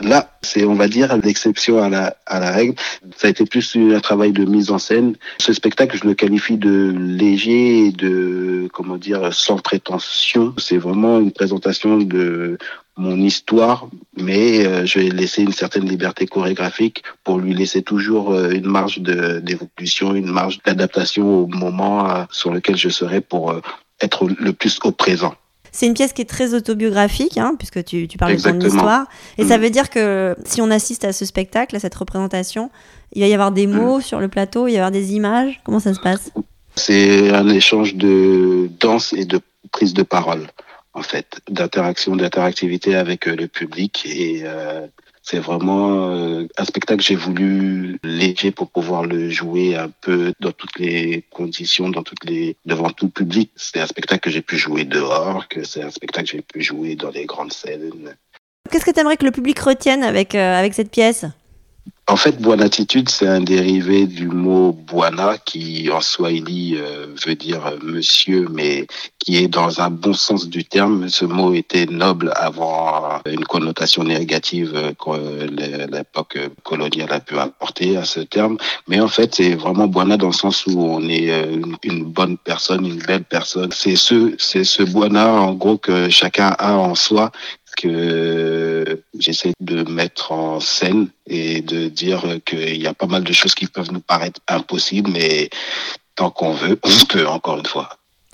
Là, 0.00 0.30
c'est, 0.42 0.64
on 0.64 0.74
va 0.74 0.88
dire, 0.88 1.16
l'exception 1.18 1.82
à 1.82 1.88
la, 1.88 2.16
à 2.26 2.40
la 2.40 2.50
règle. 2.50 2.74
Ça 3.16 3.26
a 3.26 3.30
été 3.30 3.44
plus 3.44 3.76
un 3.76 4.00
travail 4.00 4.32
de 4.32 4.44
mise 4.44 4.70
en 4.70 4.78
scène. 4.78 5.16
Ce 5.38 5.52
spectacle, 5.52 5.98
je 6.00 6.06
le 6.06 6.14
qualifie 6.14 6.56
de 6.56 6.94
léger 6.96 7.86
et 7.86 7.92
de, 7.92 8.68
comment 8.72 8.96
dire, 8.96 9.32
sans 9.34 9.56
prétention. 9.56 10.54
C'est 10.56 10.78
vraiment 10.78 11.18
une 11.18 11.32
présentation 11.32 11.98
de 11.98 12.56
mon 12.96 13.16
histoire, 13.16 13.88
mais 14.16 14.66
euh, 14.66 14.84
je 14.84 14.98
vais 14.98 15.08
laisser 15.08 15.42
une 15.42 15.52
certaine 15.52 15.88
liberté 15.88 16.26
chorégraphique 16.26 17.02
pour 17.24 17.38
lui 17.38 17.54
laisser 17.54 17.82
toujours 17.82 18.32
euh, 18.32 18.50
une 18.50 18.66
marge 18.66 18.98
d'évolution, 18.98 20.14
une 20.14 20.30
marge 20.30 20.60
d'adaptation 20.64 21.44
au 21.44 21.46
moment 21.46 22.10
euh, 22.10 22.24
sur 22.30 22.52
lequel 22.52 22.76
je 22.76 22.90
serai 22.90 23.20
pour 23.22 23.54
être 24.02 24.28
le 24.28 24.52
plus 24.52 24.78
au 24.84 24.92
présent. 24.92 25.34
C'est 25.72 25.86
une 25.86 25.94
pièce 25.94 26.12
qui 26.12 26.22
est 26.22 26.28
très 26.28 26.54
autobiographique, 26.54 27.38
hein, 27.38 27.54
puisque 27.58 27.84
tu, 27.84 28.08
tu 28.08 28.18
parles 28.18 28.36
de 28.36 28.42
ton 28.42 28.48
Exactement. 28.50 28.74
histoire. 28.74 29.06
Et 29.38 29.44
ça 29.44 29.58
Mm. 29.58 29.60
veut 29.62 29.70
dire 29.70 29.90
que 29.90 30.36
si 30.44 30.60
on 30.60 30.70
assiste 30.70 31.04
à 31.04 31.12
ce 31.12 31.24
spectacle, 31.24 31.76
à 31.76 31.80
cette 31.80 31.94
représentation, 31.94 32.70
il 33.12 33.22
va 33.22 33.28
y 33.28 33.34
avoir 33.34 33.52
des 33.52 33.66
mots 33.66 34.00
sur 34.00 34.20
le 34.20 34.28
plateau, 34.28 34.66
il 34.66 34.72
va 34.72 34.74
y 34.74 34.76
avoir 34.78 34.90
des 34.90 35.14
images. 35.14 35.60
Comment 35.64 35.80
ça 35.80 35.94
se 35.94 36.00
passe? 36.00 36.30
C'est 36.76 37.30
un 37.30 37.48
échange 37.48 37.94
de 37.96 38.70
danse 38.80 39.12
et 39.12 39.24
de 39.24 39.40
prise 39.72 39.92
de 39.94 40.02
parole, 40.02 40.46
en 40.94 41.02
fait, 41.02 41.40
d'interaction, 41.50 42.16
d'interactivité 42.16 42.94
avec 42.94 43.26
euh, 43.28 43.36
le 43.36 43.46
public. 43.48 44.04
Et 44.06 44.42
euh, 44.44 44.86
c'est 45.30 45.38
vraiment 45.38 46.10
euh, 46.10 46.48
un 46.58 46.64
spectacle 46.64 46.98
que 46.98 47.06
j'ai 47.06 47.14
voulu 47.14 48.00
léger 48.02 48.50
pour 48.50 48.68
pouvoir 48.68 49.04
le 49.04 49.30
jouer 49.30 49.76
un 49.76 49.88
peu 50.00 50.32
dans 50.40 50.50
toutes 50.50 50.76
les 50.80 51.24
conditions, 51.30 51.88
dans 51.88 52.02
toutes 52.02 52.24
les 52.24 52.56
devant 52.66 52.90
tout 52.90 53.08
public. 53.08 53.52
C'est 53.54 53.78
un 53.78 53.86
spectacle 53.86 54.22
que 54.22 54.30
j'ai 54.30 54.42
pu 54.42 54.56
jouer 54.56 54.84
dehors, 54.84 55.46
que 55.46 55.62
c'est 55.62 55.82
un 55.84 55.90
spectacle 55.90 56.26
que 56.26 56.36
j'ai 56.36 56.42
pu 56.42 56.62
jouer 56.62 56.96
dans 56.96 57.10
les 57.10 57.26
grandes 57.26 57.52
scènes. 57.52 58.16
Qu'est-ce 58.70 58.84
que 58.84 58.90
tu 58.90 58.98
aimerais 58.98 59.16
que 59.16 59.24
le 59.24 59.30
public 59.30 59.58
retienne 59.60 60.02
avec, 60.02 60.34
euh, 60.34 60.58
avec 60.58 60.74
cette 60.74 60.90
pièce? 60.90 61.24
En 62.10 62.16
fait, 62.16 62.42
Buona 62.42 62.64
Attitude, 62.64 63.08
c'est 63.08 63.28
un 63.28 63.40
dérivé 63.40 64.08
du 64.08 64.26
mot 64.26 64.72
Buana 64.72 65.38
qui 65.38 65.88
en 65.92 66.00
swahili 66.00 66.74
euh, 66.76 67.06
veut 67.24 67.36
dire 67.36 67.64
euh, 67.64 67.76
monsieur, 67.84 68.48
mais 68.50 68.88
qui 69.20 69.36
est 69.36 69.48
dans 69.48 69.80
un 69.80 69.90
bon 69.90 70.14
sens 70.14 70.48
du 70.48 70.64
terme. 70.64 71.08
Ce 71.08 71.24
mot 71.24 71.54
était 71.54 71.86
noble 71.86 72.32
avant 72.34 73.20
une 73.26 73.44
connotation 73.44 74.02
négative 74.02 74.72
euh, 74.74 74.92
que 74.92 75.10
euh, 75.10 75.86
l'époque 75.86 76.38
coloniale 76.64 77.12
a 77.12 77.20
pu 77.20 77.38
apporter 77.38 77.96
à 77.96 78.04
ce 78.04 78.20
terme. 78.20 78.56
Mais 78.88 79.00
en 79.00 79.08
fait, 79.08 79.34
c'est 79.34 79.54
vraiment 79.54 79.86
Buana 79.86 80.16
dans 80.16 80.28
le 80.28 80.32
sens 80.32 80.66
où 80.66 80.80
on 80.80 81.06
est 81.08 81.30
euh, 81.30 81.60
une, 81.84 82.04
bonne 82.04 82.38
personne, 82.38 82.86
une 82.86 82.98
belle 82.98 83.24
personne. 83.24 83.70
C'est 83.72 83.96
ce, 83.96 84.34
c'est 84.38 84.64
ce 84.64 84.82
Buana, 84.82 85.32
en 85.32 85.52
gros, 85.52 85.76
que 85.76 86.08
chacun 86.08 86.56
a 86.58 86.76
en 86.76 86.94
soi 86.94 87.30
que 87.80 89.02
j'essaie 89.18 89.52
de 89.60 89.82
mettre 89.90 90.32
en 90.32 90.60
scène 90.60 91.08
et 91.26 91.62
de 91.62 91.88
dire 91.88 92.22
qu'il 92.44 92.80
y 92.80 92.86
a 92.86 92.94
pas 92.94 93.06
mal 93.06 93.24
de 93.24 93.32
choses 93.32 93.54
qui 93.54 93.66
peuvent 93.66 93.90
nous 93.90 94.00
paraître 94.00 94.40
impossibles, 94.48 95.10
mais 95.10 95.48
tant 96.14 96.30
qu'on 96.30 96.52
veut, 96.52 96.78
on 96.82 97.04
peut, 97.08 97.26
encore 97.26 97.58
une 97.58 97.66
fois. 97.66 97.88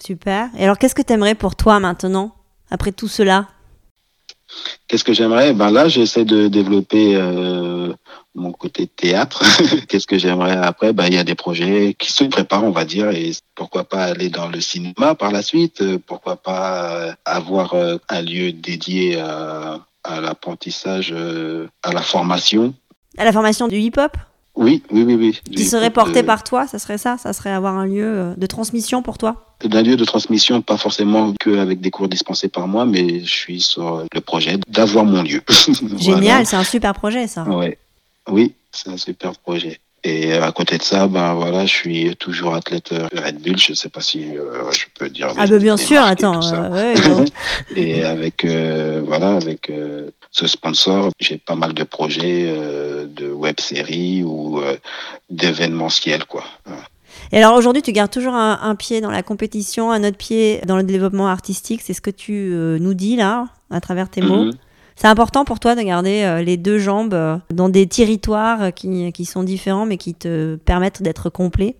Super. 0.04 0.48
Et 0.58 0.64
alors, 0.64 0.78
qu'est-ce 0.78 0.94
que 0.94 1.02
tu 1.02 1.12
aimerais 1.12 1.36
pour 1.36 1.54
toi 1.54 1.78
maintenant, 1.78 2.34
après 2.70 2.92
tout 2.92 3.08
cela? 3.08 3.46
Qu'est-ce 4.88 5.04
que 5.04 5.12
j'aimerais? 5.12 5.52
Ben 5.52 5.70
là, 5.70 5.88
j'essaie 5.88 6.24
de 6.24 6.48
développer 6.48 7.16
euh, 7.16 7.92
mon 8.36 8.52
côté 8.52 8.86
théâtre. 8.86 9.42
Qu'est-ce 9.88 10.06
que 10.06 10.18
j'aimerais 10.18 10.56
après? 10.56 10.92
Ben 10.92 11.06
il 11.06 11.14
y 11.14 11.18
a 11.18 11.24
des 11.24 11.34
projets 11.34 11.94
qui 11.98 12.12
se 12.12 12.24
préparent, 12.24 12.64
on 12.64 12.70
va 12.70 12.84
dire, 12.84 13.10
et 13.10 13.32
pourquoi 13.54 13.84
pas 13.84 14.04
aller 14.04 14.28
dans 14.28 14.48
le 14.48 14.60
cinéma 14.60 15.14
par 15.14 15.32
la 15.32 15.42
suite? 15.42 15.80
Euh, 15.80 15.98
Pourquoi 16.06 16.36
pas 16.36 16.92
euh, 16.92 17.12
avoir 17.24 17.74
euh, 17.74 17.96
un 18.08 18.22
lieu 18.22 18.52
dédié 18.52 19.18
à, 19.18 19.80
à 20.04 20.20
l'apprentissage, 20.20 21.12
euh, 21.12 21.66
à 21.82 21.92
la 21.92 22.02
formation 22.02 22.74
À 23.18 23.24
la 23.24 23.32
formation 23.32 23.66
du 23.68 23.76
hip-hop? 23.76 24.16
Oui, 24.54 24.82
oui, 24.90 25.02
oui, 25.02 25.14
oui. 25.16 25.40
Qui 25.54 25.64
serait 25.66 25.90
porté 25.90 26.22
par 26.22 26.42
toi, 26.42 26.66
ça 26.66 26.78
serait 26.78 26.96
ça? 26.96 27.18
Ça 27.18 27.34
serait 27.34 27.50
avoir 27.50 27.76
un 27.76 27.84
lieu 27.86 28.06
euh, 28.06 28.34
de 28.36 28.46
transmission 28.46 29.02
pour 29.02 29.18
toi? 29.18 29.54
D'un 29.62 29.82
lieu 29.82 29.96
de 29.96 30.04
transmission, 30.04 30.62
pas 30.62 30.76
forcément 30.78 31.32
que 31.40 31.58
avec 31.58 31.80
des 31.80 31.90
cours 31.90 32.08
dispensés 32.08 32.48
par 32.48 32.66
moi, 32.66 32.84
mais 32.86 33.20
je 33.20 33.30
suis 33.34 33.60
sur 33.60 34.04
le 34.12 34.20
projet 34.20 34.58
d'avoir 34.68 35.04
mon 35.04 35.22
lieu. 35.22 35.42
Génial, 35.98 36.46
c'est 36.46 36.56
un 36.56 36.64
super 36.64 36.94
projet 36.94 37.26
ça. 37.26 37.44
Ouais. 37.44 37.78
Oui, 38.28 38.54
c'est 38.72 38.88
un 38.90 38.96
super 38.96 39.32
projet. 39.38 39.78
Et 40.04 40.34
à 40.34 40.52
côté 40.52 40.78
de 40.78 40.82
ça, 40.84 41.08
ben 41.08 41.34
voilà, 41.34 41.66
je 41.66 41.72
suis 41.74 42.14
toujours 42.16 42.54
athlète 42.54 42.92
euh, 42.92 43.08
Red 43.12 43.40
Bull. 43.40 43.58
Je 43.58 43.72
sais 43.74 43.88
pas 43.88 44.00
si 44.00 44.36
euh, 44.36 44.70
je 44.70 44.84
peux 44.96 45.08
dire. 45.08 45.32
Ah 45.36 45.46
bah 45.48 45.58
bien 45.58 45.76
sûr, 45.76 46.00
attends. 46.00 46.40
euh, 46.54 46.70
ouais. 46.70 47.24
Et 47.76 48.04
avec 48.04 48.44
euh, 48.44 49.02
voilà, 49.04 49.34
avec 49.34 49.72
ce 50.30 50.46
sponsor, 50.46 51.10
j'ai 51.18 51.38
pas 51.38 51.56
mal 51.56 51.72
de 51.74 51.82
projets 51.82 52.46
de 52.46 53.30
web 53.32 53.58
séries 53.58 54.22
ou 54.22 54.60
d'événementiel 55.30 56.24
quoi. 56.24 56.44
Et 57.32 57.38
alors 57.38 57.54
aujourd'hui, 57.56 57.82
tu 57.82 57.92
gardes 57.92 58.10
toujours 58.12 58.34
un, 58.34 58.60
un 58.62 58.74
pied 58.76 59.00
dans 59.00 59.10
la 59.10 59.22
compétition, 59.22 59.90
un 59.90 60.04
autre 60.04 60.16
pied 60.18 60.60
dans 60.66 60.76
le 60.76 60.84
développement 60.84 61.26
artistique. 61.26 61.80
C'est 61.82 61.94
ce 61.94 62.00
que 62.00 62.10
tu 62.10 62.50
nous 62.80 62.94
dis 62.94 63.16
là, 63.16 63.48
à 63.70 63.80
travers 63.80 64.08
tes 64.08 64.20
mots? 64.20 64.44
Mhm. 64.44 64.52
C'est 64.96 65.08
important 65.08 65.44
pour 65.44 65.60
toi 65.60 65.74
de 65.74 65.82
garder 65.82 66.22
euh, 66.22 66.42
les 66.42 66.56
deux 66.56 66.78
jambes 66.78 67.12
euh, 67.12 67.36
dans 67.50 67.68
des 67.68 67.86
territoires 67.86 68.62
euh, 68.62 68.70
qui, 68.70 69.24
sont 69.26 69.42
différents 69.42 69.84
mais 69.84 69.98
qui 69.98 70.14
te 70.14 70.56
permettent 70.56 71.02
d'être 71.02 71.28
complet? 71.28 71.76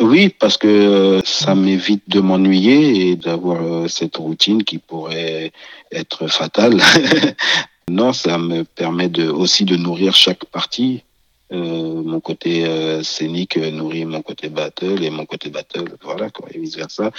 Oui, 0.00 0.30
parce 0.30 0.56
que 0.56 1.20
ça 1.26 1.54
m'évite 1.54 2.08
de 2.08 2.20
m'ennuyer 2.20 3.10
et 3.10 3.16
d'avoir 3.16 3.90
cette 3.90 4.16
routine 4.16 4.64
qui 4.64 4.78
pourrait 4.78 5.52
être 5.90 6.28
fatale. 6.28 6.80
non, 7.90 8.14
ça 8.14 8.38
me 8.38 8.64
permet 8.64 9.10
de, 9.10 9.28
aussi 9.28 9.66
de 9.66 9.76
nourrir 9.76 10.14
chaque 10.14 10.46
partie. 10.46 11.04
Mon 11.50 12.20
côté 12.20 12.64
scénique 13.02 13.58
nourrit 13.58 14.06
mon 14.06 14.22
côté 14.22 14.48
battle 14.48 15.04
et 15.04 15.10
mon 15.10 15.26
côté 15.26 15.50
battle, 15.50 15.98
voilà, 16.02 16.30
quoi, 16.30 16.48
et 16.50 16.58
vice 16.58 16.76
versa. 16.76 17.10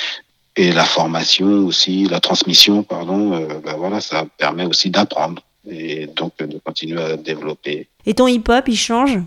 Et 0.56 0.72
la 0.72 0.86
formation 0.86 1.66
aussi, 1.66 2.06
la 2.06 2.20
transmission, 2.20 2.84
pardon, 2.84 3.34
euh, 3.34 3.60
ben 3.66 3.76
voilà, 3.76 4.00
ça 4.02 4.26
permet 4.38 4.66
aussi 4.66 4.92
d'apprendre 4.92 5.42
et 5.68 6.08
donc 6.08 6.34
de 6.38 6.60
continuer 6.64 7.02
à 7.02 7.18
développer. 7.18 7.88
Et 8.06 8.14
ton 8.14 8.28
hip-hop, 8.28 8.66
il 8.68 8.78
change? 8.78 9.20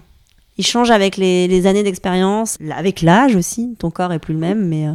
Il 0.59 0.65
change 0.65 0.91
avec 0.91 1.17
les, 1.17 1.49
les 1.49 1.67
années 1.67 1.83
d'expérience, 1.83 2.59
avec 2.75 3.03
l'âge 3.03 3.35
aussi. 3.35 3.75
Ton 3.79 3.91
corps 3.91 4.13
est 4.13 4.19
plus 4.19 4.35
le 4.35 4.41
même, 4.41 4.67
mais... 4.69 4.87
euh, 4.87 4.93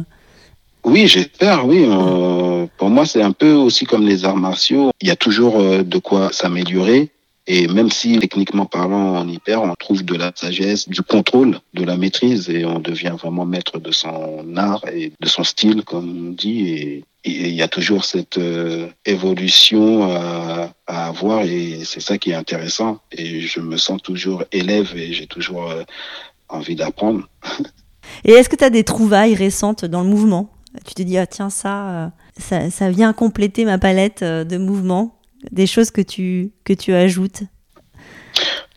Oui, 0.84 1.06
j'espère, 1.06 1.66
oui. 1.66 1.84
Euh, 1.86 2.66
pour 2.78 2.90
moi, 2.90 3.06
c'est 3.06 3.22
un 3.22 3.30
peu 3.30 3.52
aussi 3.52 3.84
comme 3.84 4.04
les 4.04 4.24
arts 4.24 4.36
martiaux. 4.36 4.90
Il 5.00 5.06
y 5.06 5.12
a 5.12 5.16
toujours 5.16 5.60
euh, 5.60 5.84
de 5.84 5.98
quoi 5.98 6.32
s'améliorer. 6.32 7.11
Et 7.46 7.66
même 7.66 7.90
si 7.90 8.18
techniquement 8.18 8.66
parlant, 8.66 9.20
on 9.20 9.28
y 9.28 9.38
perd, 9.38 9.68
on 9.68 9.74
trouve 9.74 10.04
de 10.04 10.14
la 10.14 10.30
sagesse, 10.34 10.88
du 10.88 11.02
contrôle, 11.02 11.58
de 11.74 11.84
la 11.84 11.96
maîtrise 11.96 12.48
et 12.48 12.64
on 12.64 12.78
devient 12.78 13.14
vraiment 13.20 13.44
maître 13.44 13.80
de 13.80 13.90
son 13.90 14.56
art 14.56 14.84
et 14.92 15.12
de 15.18 15.28
son 15.28 15.42
style, 15.42 15.82
comme 15.82 16.28
on 16.28 16.30
dit. 16.30 16.68
Et 16.68 17.04
il 17.24 17.54
y 17.54 17.62
a 17.62 17.68
toujours 17.68 18.04
cette 18.04 18.38
euh, 18.38 18.88
évolution 19.04 20.04
à, 20.04 20.72
avoir 20.86 21.42
et 21.42 21.80
c'est 21.84 22.00
ça 22.00 22.16
qui 22.16 22.30
est 22.30 22.34
intéressant. 22.34 23.00
Et 23.10 23.40
je 23.40 23.60
me 23.60 23.76
sens 23.76 24.00
toujours 24.02 24.44
élève 24.52 24.96
et 24.96 25.12
j'ai 25.12 25.26
toujours 25.26 25.68
euh, 25.70 25.82
envie 26.48 26.76
d'apprendre. 26.76 27.28
Et 28.24 28.32
est-ce 28.32 28.48
que 28.48 28.56
tu 28.56 28.64
as 28.64 28.70
des 28.70 28.84
trouvailles 28.84 29.34
récentes 29.34 29.84
dans 29.84 30.02
le 30.02 30.08
mouvement? 30.08 30.50
Tu 30.84 30.92
te 30.92 31.02
dis, 31.02 31.16
ah 31.18 31.26
tiens, 31.26 31.48
euh, 31.64 32.08
ça, 32.36 32.70
ça, 32.70 32.90
vient 32.90 33.12
compléter 33.12 33.64
ma 33.64 33.78
palette 33.78 34.22
de 34.22 34.58
mouvements 34.58 35.21
des 35.50 35.66
choses 35.66 35.90
que 35.90 36.00
tu, 36.00 36.52
que 36.64 36.72
tu 36.72 36.92
ajoutes? 36.92 37.42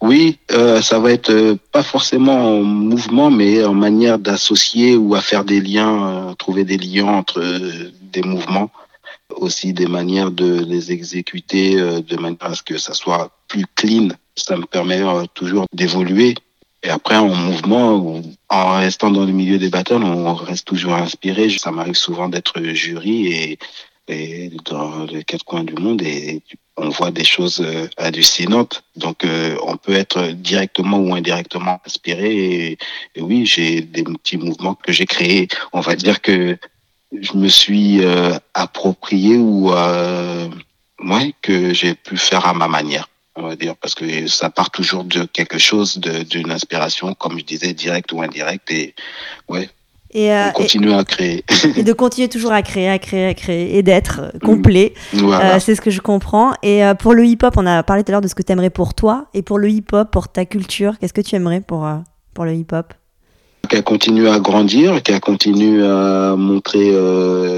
Oui, 0.02 0.38
euh, 0.52 0.82
ça 0.82 1.00
va 1.00 1.12
être 1.12 1.32
euh, 1.32 1.56
pas 1.72 1.82
forcément 1.82 2.60
en 2.60 2.64
mouvement, 2.64 3.32
mais 3.32 3.64
en 3.64 3.74
manière 3.74 4.20
d'associer 4.20 4.96
ou 4.96 5.16
à 5.16 5.22
faire 5.22 5.46
des 5.46 5.62
liens, 5.62 6.30
euh, 6.30 6.34
trouver 6.36 6.64
des 6.66 6.78
liens 6.78 7.08
entre 7.08 7.42
des 8.12 8.22
mouvements, 8.22 8.70
aussi 9.30 9.74
des 9.74 9.88
manières 9.88 10.32
de 10.32 10.64
les 10.64 10.92
exécuter 10.92 11.76
de 11.76 12.16
manière 12.18 12.38
à 12.42 12.56
ce 12.56 12.62
que 12.62 12.78
ça 12.78 12.94
soit 12.94 13.32
plus 13.48 13.66
clean. 13.76 14.10
Ça 14.36 14.58
me 14.58 14.66
permet 14.66 15.02
toujours 15.34 15.66
d'évoluer. 15.74 16.36
Et 16.84 16.90
après, 16.90 17.16
en 17.16 17.34
mouvement, 17.34 18.22
en 18.50 18.76
restant 18.78 19.10
dans 19.10 19.26
le 19.26 19.32
milieu 19.32 19.58
des 19.58 19.70
battles, 19.70 20.04
on 20.04 20.36
reste 20.36 20.68
toujours 20.68 20.94
inspiré. 20.94 21.50
Ça 21.50 21.72
m'arrive 21.72 21.96
souvent 21.96 22.30
d'être 22.30 22.62
jury 22.62 23.28
et 23.28 23.60
et 24.08 24.52
dans 24.66 25.06
les 25.06 25.24
quatre 25.24 25.44
coins 25.44 25.64
du 25.64 25.74
monde 25.76 26.02
et 26.02 26.42
on 26.78 26.90
voit 26.90 27.12
des 27.12 27.24
choses 27.24 27.62
euh, 27.62 27.88
hallucinantes. 27.98 28.84
Donc, 28.96 29.24
euh, 29.24 29.56
on 29.64 29.78
peut 29.78 29.94
être 29.94 30.32
directement 30.32 30.98
ou 30.98 31.14
indirectement 31.16 31.80
inspiré. 31.86 32.36
Et, 32.36 32.78
et 33.16 33.22
oui, 33.22 33.46
j'ai 33.46 33.82
des 33.82 34.04
petits 34.04 34.38
mouvements 34.38 34.76
que 34.76 34.92
j'ai 34.92 35.06
créés. 35.06 35.48
On 35.72 35.80
va 35.80 35.96
dire 35.96 36.22
que 36.22 36.58
je 37.14 37.34
me 37.34 37.48
suis 37.48 38.04
euh, 38.04 38.38
approprié 38.54 39.38
ou 39.38 39.72
euh, 39.72 40.50
ouais, 41.00 41.34
que 41.42 41.74
j'ai 41.74 41.96
pu 41.96 42.18
faire 42.18 42.46
à 42.46 42.54
ma 42.54 42.68
manière. 42.68 43.08
On 43.38 43.44
va 43.44 43.56
dire 43.56 43.76
parce 43.76 43.96
que 43.96 44.28
ça 44.28 44.50
part 44.50 44.72
toujours 44.72 45.04
de 45.04 45.26
quelque 45.26 45.58
chose, 45.58 45.98
d'une 45.98 46.52
inspiration, 46.52 47.14
comme 47.14 47.38
je 47.38 47.44
disais, 47.44 47.74
directe 47.74 48.14
ou 48.14 48.22
indirecte. 48.22 48.72
Et 48.72 48.96
ouais, 49.50 49.70
et, 50.16 50.34
euh, 50.34 50.50
continuer 50.52 50.94
à 50.94 51.04
créer. 51.04 51.44
et 51.76 51.84
de 51.84 51.94
continuer 51.94 52.30
toujours 52.30 52.54
à 52.54 52.62
créer, 52.62 52.90
à 52.90 52.98
créer, 52.98 53.28
à 53.28 53.34
créer, 53.34 53.78
et 53.78 53.84
d'être 53.84 54.22
euh, 54.22 54.40
complet. 54.40 54.94
Voilà. 55.12 55.56
Euh, 55.56 55.60
c'est 55.60 55.76
ce 55.76 55.82
que 55.82 55.92
je 55.92 56.00
comprends. 56.00 56.54
Et 56.64 56.86
euh, 56.86 56.94
pour 56.94 57.14
le 57.14 57.26
hip-hop, 57.26 57.54
on 57.58 57.66
a 57.66 57.84
parlé 57.84 58.04
tout 58.04 58.12
à 58.12 58.14
l'heure 58.14 58.22
de 58.22 58.30
ce 58.30 58.34
que 58.34 58.42
tu 58.42 58.54
aimerais 58.54 58.70
pour 58.70 58.94
toi. 58.94 59.26
Et 59.34 59.42
pour 59.42 59.60
le 59.60 59.70
hip-hop, 59.70 60.10
pour 60.10 60.30
ta 60.30 60.46
culture, 60.46 60.98
qu'est-ce 61.00 61.14
que 61.14 61.22
tu 61.22 61.36
aimerais 61.36 61.60
pour, 61.60 61.88
pour 62.34 62.46
le 62.46 62.54
hip-hop? 62.54 62.94
Qu'elle 63.70 63.84
continue 63.84 64.30
à 64.30 64.40
grandir, 64.40 65.04
qu'elle 65.04 65.20
continue 65.20 65.84
à 65.84 66.36
montrer 66.38 66.94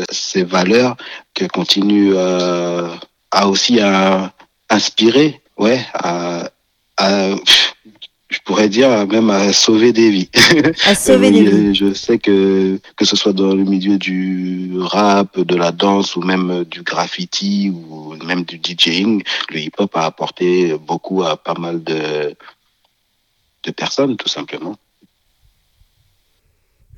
ses 0.10 0.44
valeurs, 0.44 0.96
qu'elle 1.34 1.52
continue 1.52 2.16
à, 2.18 3.48
aussi 3.48 3.82
à 3.82 4.32
inspirer, 4.70 5.42
ouais, 5.60 5.86
à, 5.94 6.50
à 6.98 7.32
je 8.30 8.40
pourrais 8.44 8.70
dire 8.70 9.08
même 9.08 9.30
à 9.30 9.54
sauver 9.54 9.94
des 9.94 10.10
vies. 10.10 10.30
À 10.86 10.96
sauver 10.96 11.32
des 11.38 11.44
vies. 11.44 11.76
Je 11.76 11.94
sais 11.94 12.18
que 12.18 12.80
que 12.96 13.06
ce 13.06 13.16
soit 13.16 13.34
dans 13.34 13.54
le 13.56 13.64
milieu 13.64 13.98
du 13.98 14.72
rap, 14.80 15.40
de 15.40 15.56
la 15.56 15.72
danse 15.72 16.16
ou 16.16 16.22
même 16.22 16.64
du 16.66 16.82
graffiti 16.82 17.70
ou 17.70 18.16
même 18.26 18.44
du 18.44 18.60
DJing, 18.62 19.24
le 19.50 19.60
hip-hop 19.60 19.96
a 19.96 20.06
apporté 20.06 20.76
beaucoup 20.78 21.24
à 21.24 21.38
pas 21.38 21.56
mal 21.56 21.84
de 21.84 22.36
de 23.64 23.72
personnes 23.72 24.18
tout 24.18 24.30
simplement. 24.30 24.76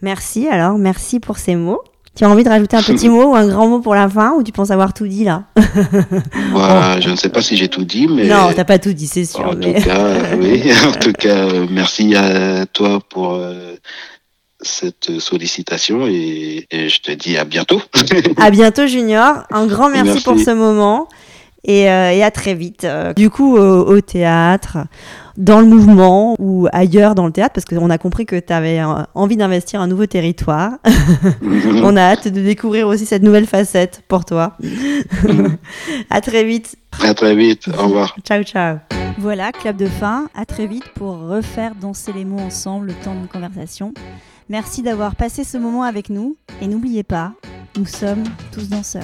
Merci 0.01 0.47
alors, 0.47 0.77
merci 0.77 1.19
pour 1.19 1.37
ces 1.37 1.55
mots. 1.55 1.83
Tu 2.15 2.25
as 2.25 2.29
envie 2.29 2.43
de 2.43 2.49
rajouter 2.49 2.75
un 2.75 2.81
petit 2.81 3.09
mot 3.09 3.31
ou 3.31 3.35
un 3.35 3.47
grand 3.47 3.67
mot 3.67 3.79
pour 3.79 3.95
la 3.95 4.09
fin 4.09 4.33
ou 4.33 4.43
tu 4.43 4.51
penses 4.51 4.71
avoir 4.71 4.93
tout 4.93 5.07
dit 5.07 5.23
là 5.23 5.43
Voilà, 6.51 6.99
Je 7.01 7.09
ne 7.09 7.15
sais 7.15 7.29
pas 7.29 7.41
si 7.41 7.55
j'ai 7.55 7.69
tout 7.69 7.85
dit, 7.85 8.07
mais 8.07 8.25
non, 8.25 8.51
t'as 8.55 8.65
pas 8.65 8.79
tout 8.79 8.93
dit, 8.93 9.07
c'est 9.07 9.25
sûr. 9.25 9.47
En 9.47 9.55
mais... 9.55 9.75
tout 9.75 9.83
cas, 9.83 10.13
oui. 10.39 10.63
En 10.87 10.91
tout 10.91 11.13
cas, 11.13 11.47
merci 11.69 12.15
à 12.15 12.65
toi 12.65 12.99
pour 13.09 13.35
euh, 13.35 13.75
cette 14.61 15.19
sollicitation 15.19 16.07
et, 16.07 16.67
et, 16.71 16.89
je 16.89 17.01
te 17.01 17.11
dis 17.11 17.37
à 17.37 17.45
bientôt. 17.45 17.81
à 18.37 18.49
bientôt, 18.51 18.87
Junior. 18.87 19.43
Un 19.51 19.67
grand 19.67 19.89
merci, 19.89 20.11
merci. 20.11 20.23
pour 20.23 20.39
ce 20.39 20.51
moment 20.51 21.07
et, 21.63 21.89
euh, 21.89 22.11
et, 22.11 22.23
à 22.23 22.31
très 22.31 22.53
vite. 22.53 22.85
Du 23.15 23.29
coup, 23.29 23.55
au, 23.55 23.85
au 23.87 24.01
théâtre 24.01 24.77
dans 25.39 25.61
le 25.61 25.65
mouvement 25.65 26.35
ou 26.37 26.67
ailleurs 26.73 27.15
dans 27.15 27.25
le 27.25 27.31
théâtre 27.31 27.53
parce 27.53 27.65
qu'on 27.65 27.89
a 27.89 27.97
compris 27.97 28.25
que 28.25 28.35
tu 28.39 28.53
avais 28.53 28.81
envie 29.15 29.37
d'investir 29.37 29.81
un 29.81 29.87
nouveau 29.87 30.05
territoire. 30.05 30.73
On 31.41 31.95
a 31.95 32.01
hâte 32.01 32.27
de 32.27 32.41
découvrir 32.41 32.87
aussi 32.87 33.05
cette 33.05 33.23
nouvelle 33.23 33.47
facette 33.47 34.03
pour 34.07 34.25
toi. 34.25 34.57
à 36.09 36.21
très 36.21 36.43
vite. 36.43 36.75
À 37.01 37.13
très 37.13 37.35
vite. 37.35 37.69
Au 37.69 37.83
revoir. 37.83 38.15
Ciao, 38.23 38.43
ciao. 38.43 38.77
Voilà, 39.17 39.51
clap 39.51 39.77
de 39.77 39.85
fin. 39.85 40.27
À 40.35 40.45
très 40.45 40.67
vite 40.67 40.89
pour 40.93 41.17
refaire 41.17 41.73
danser 41.79 42.11
les 42.13 42.25
mots 42.25 42.39
ensemble 42.39 42.87
le 42.87 42.93
temps 42.93 43.15
d'une 43.15 43.27
conversation. 43.27 43.93
Merci 44.49 44.81
d'avoir 44.81 45.15
passé 45.15 45.43
ce 45.43 45.57
moment 45.57 45.83
avec 45.83 46.09
nous 46.09 46.35
et 46.61 46.67
n'oubliez 46.67 47.03
pas, 47.03 47.33
nous 47.77 47.85
sommes 47.85 48.23
tous 48.51 48.67
danseurs. 48.67 49.03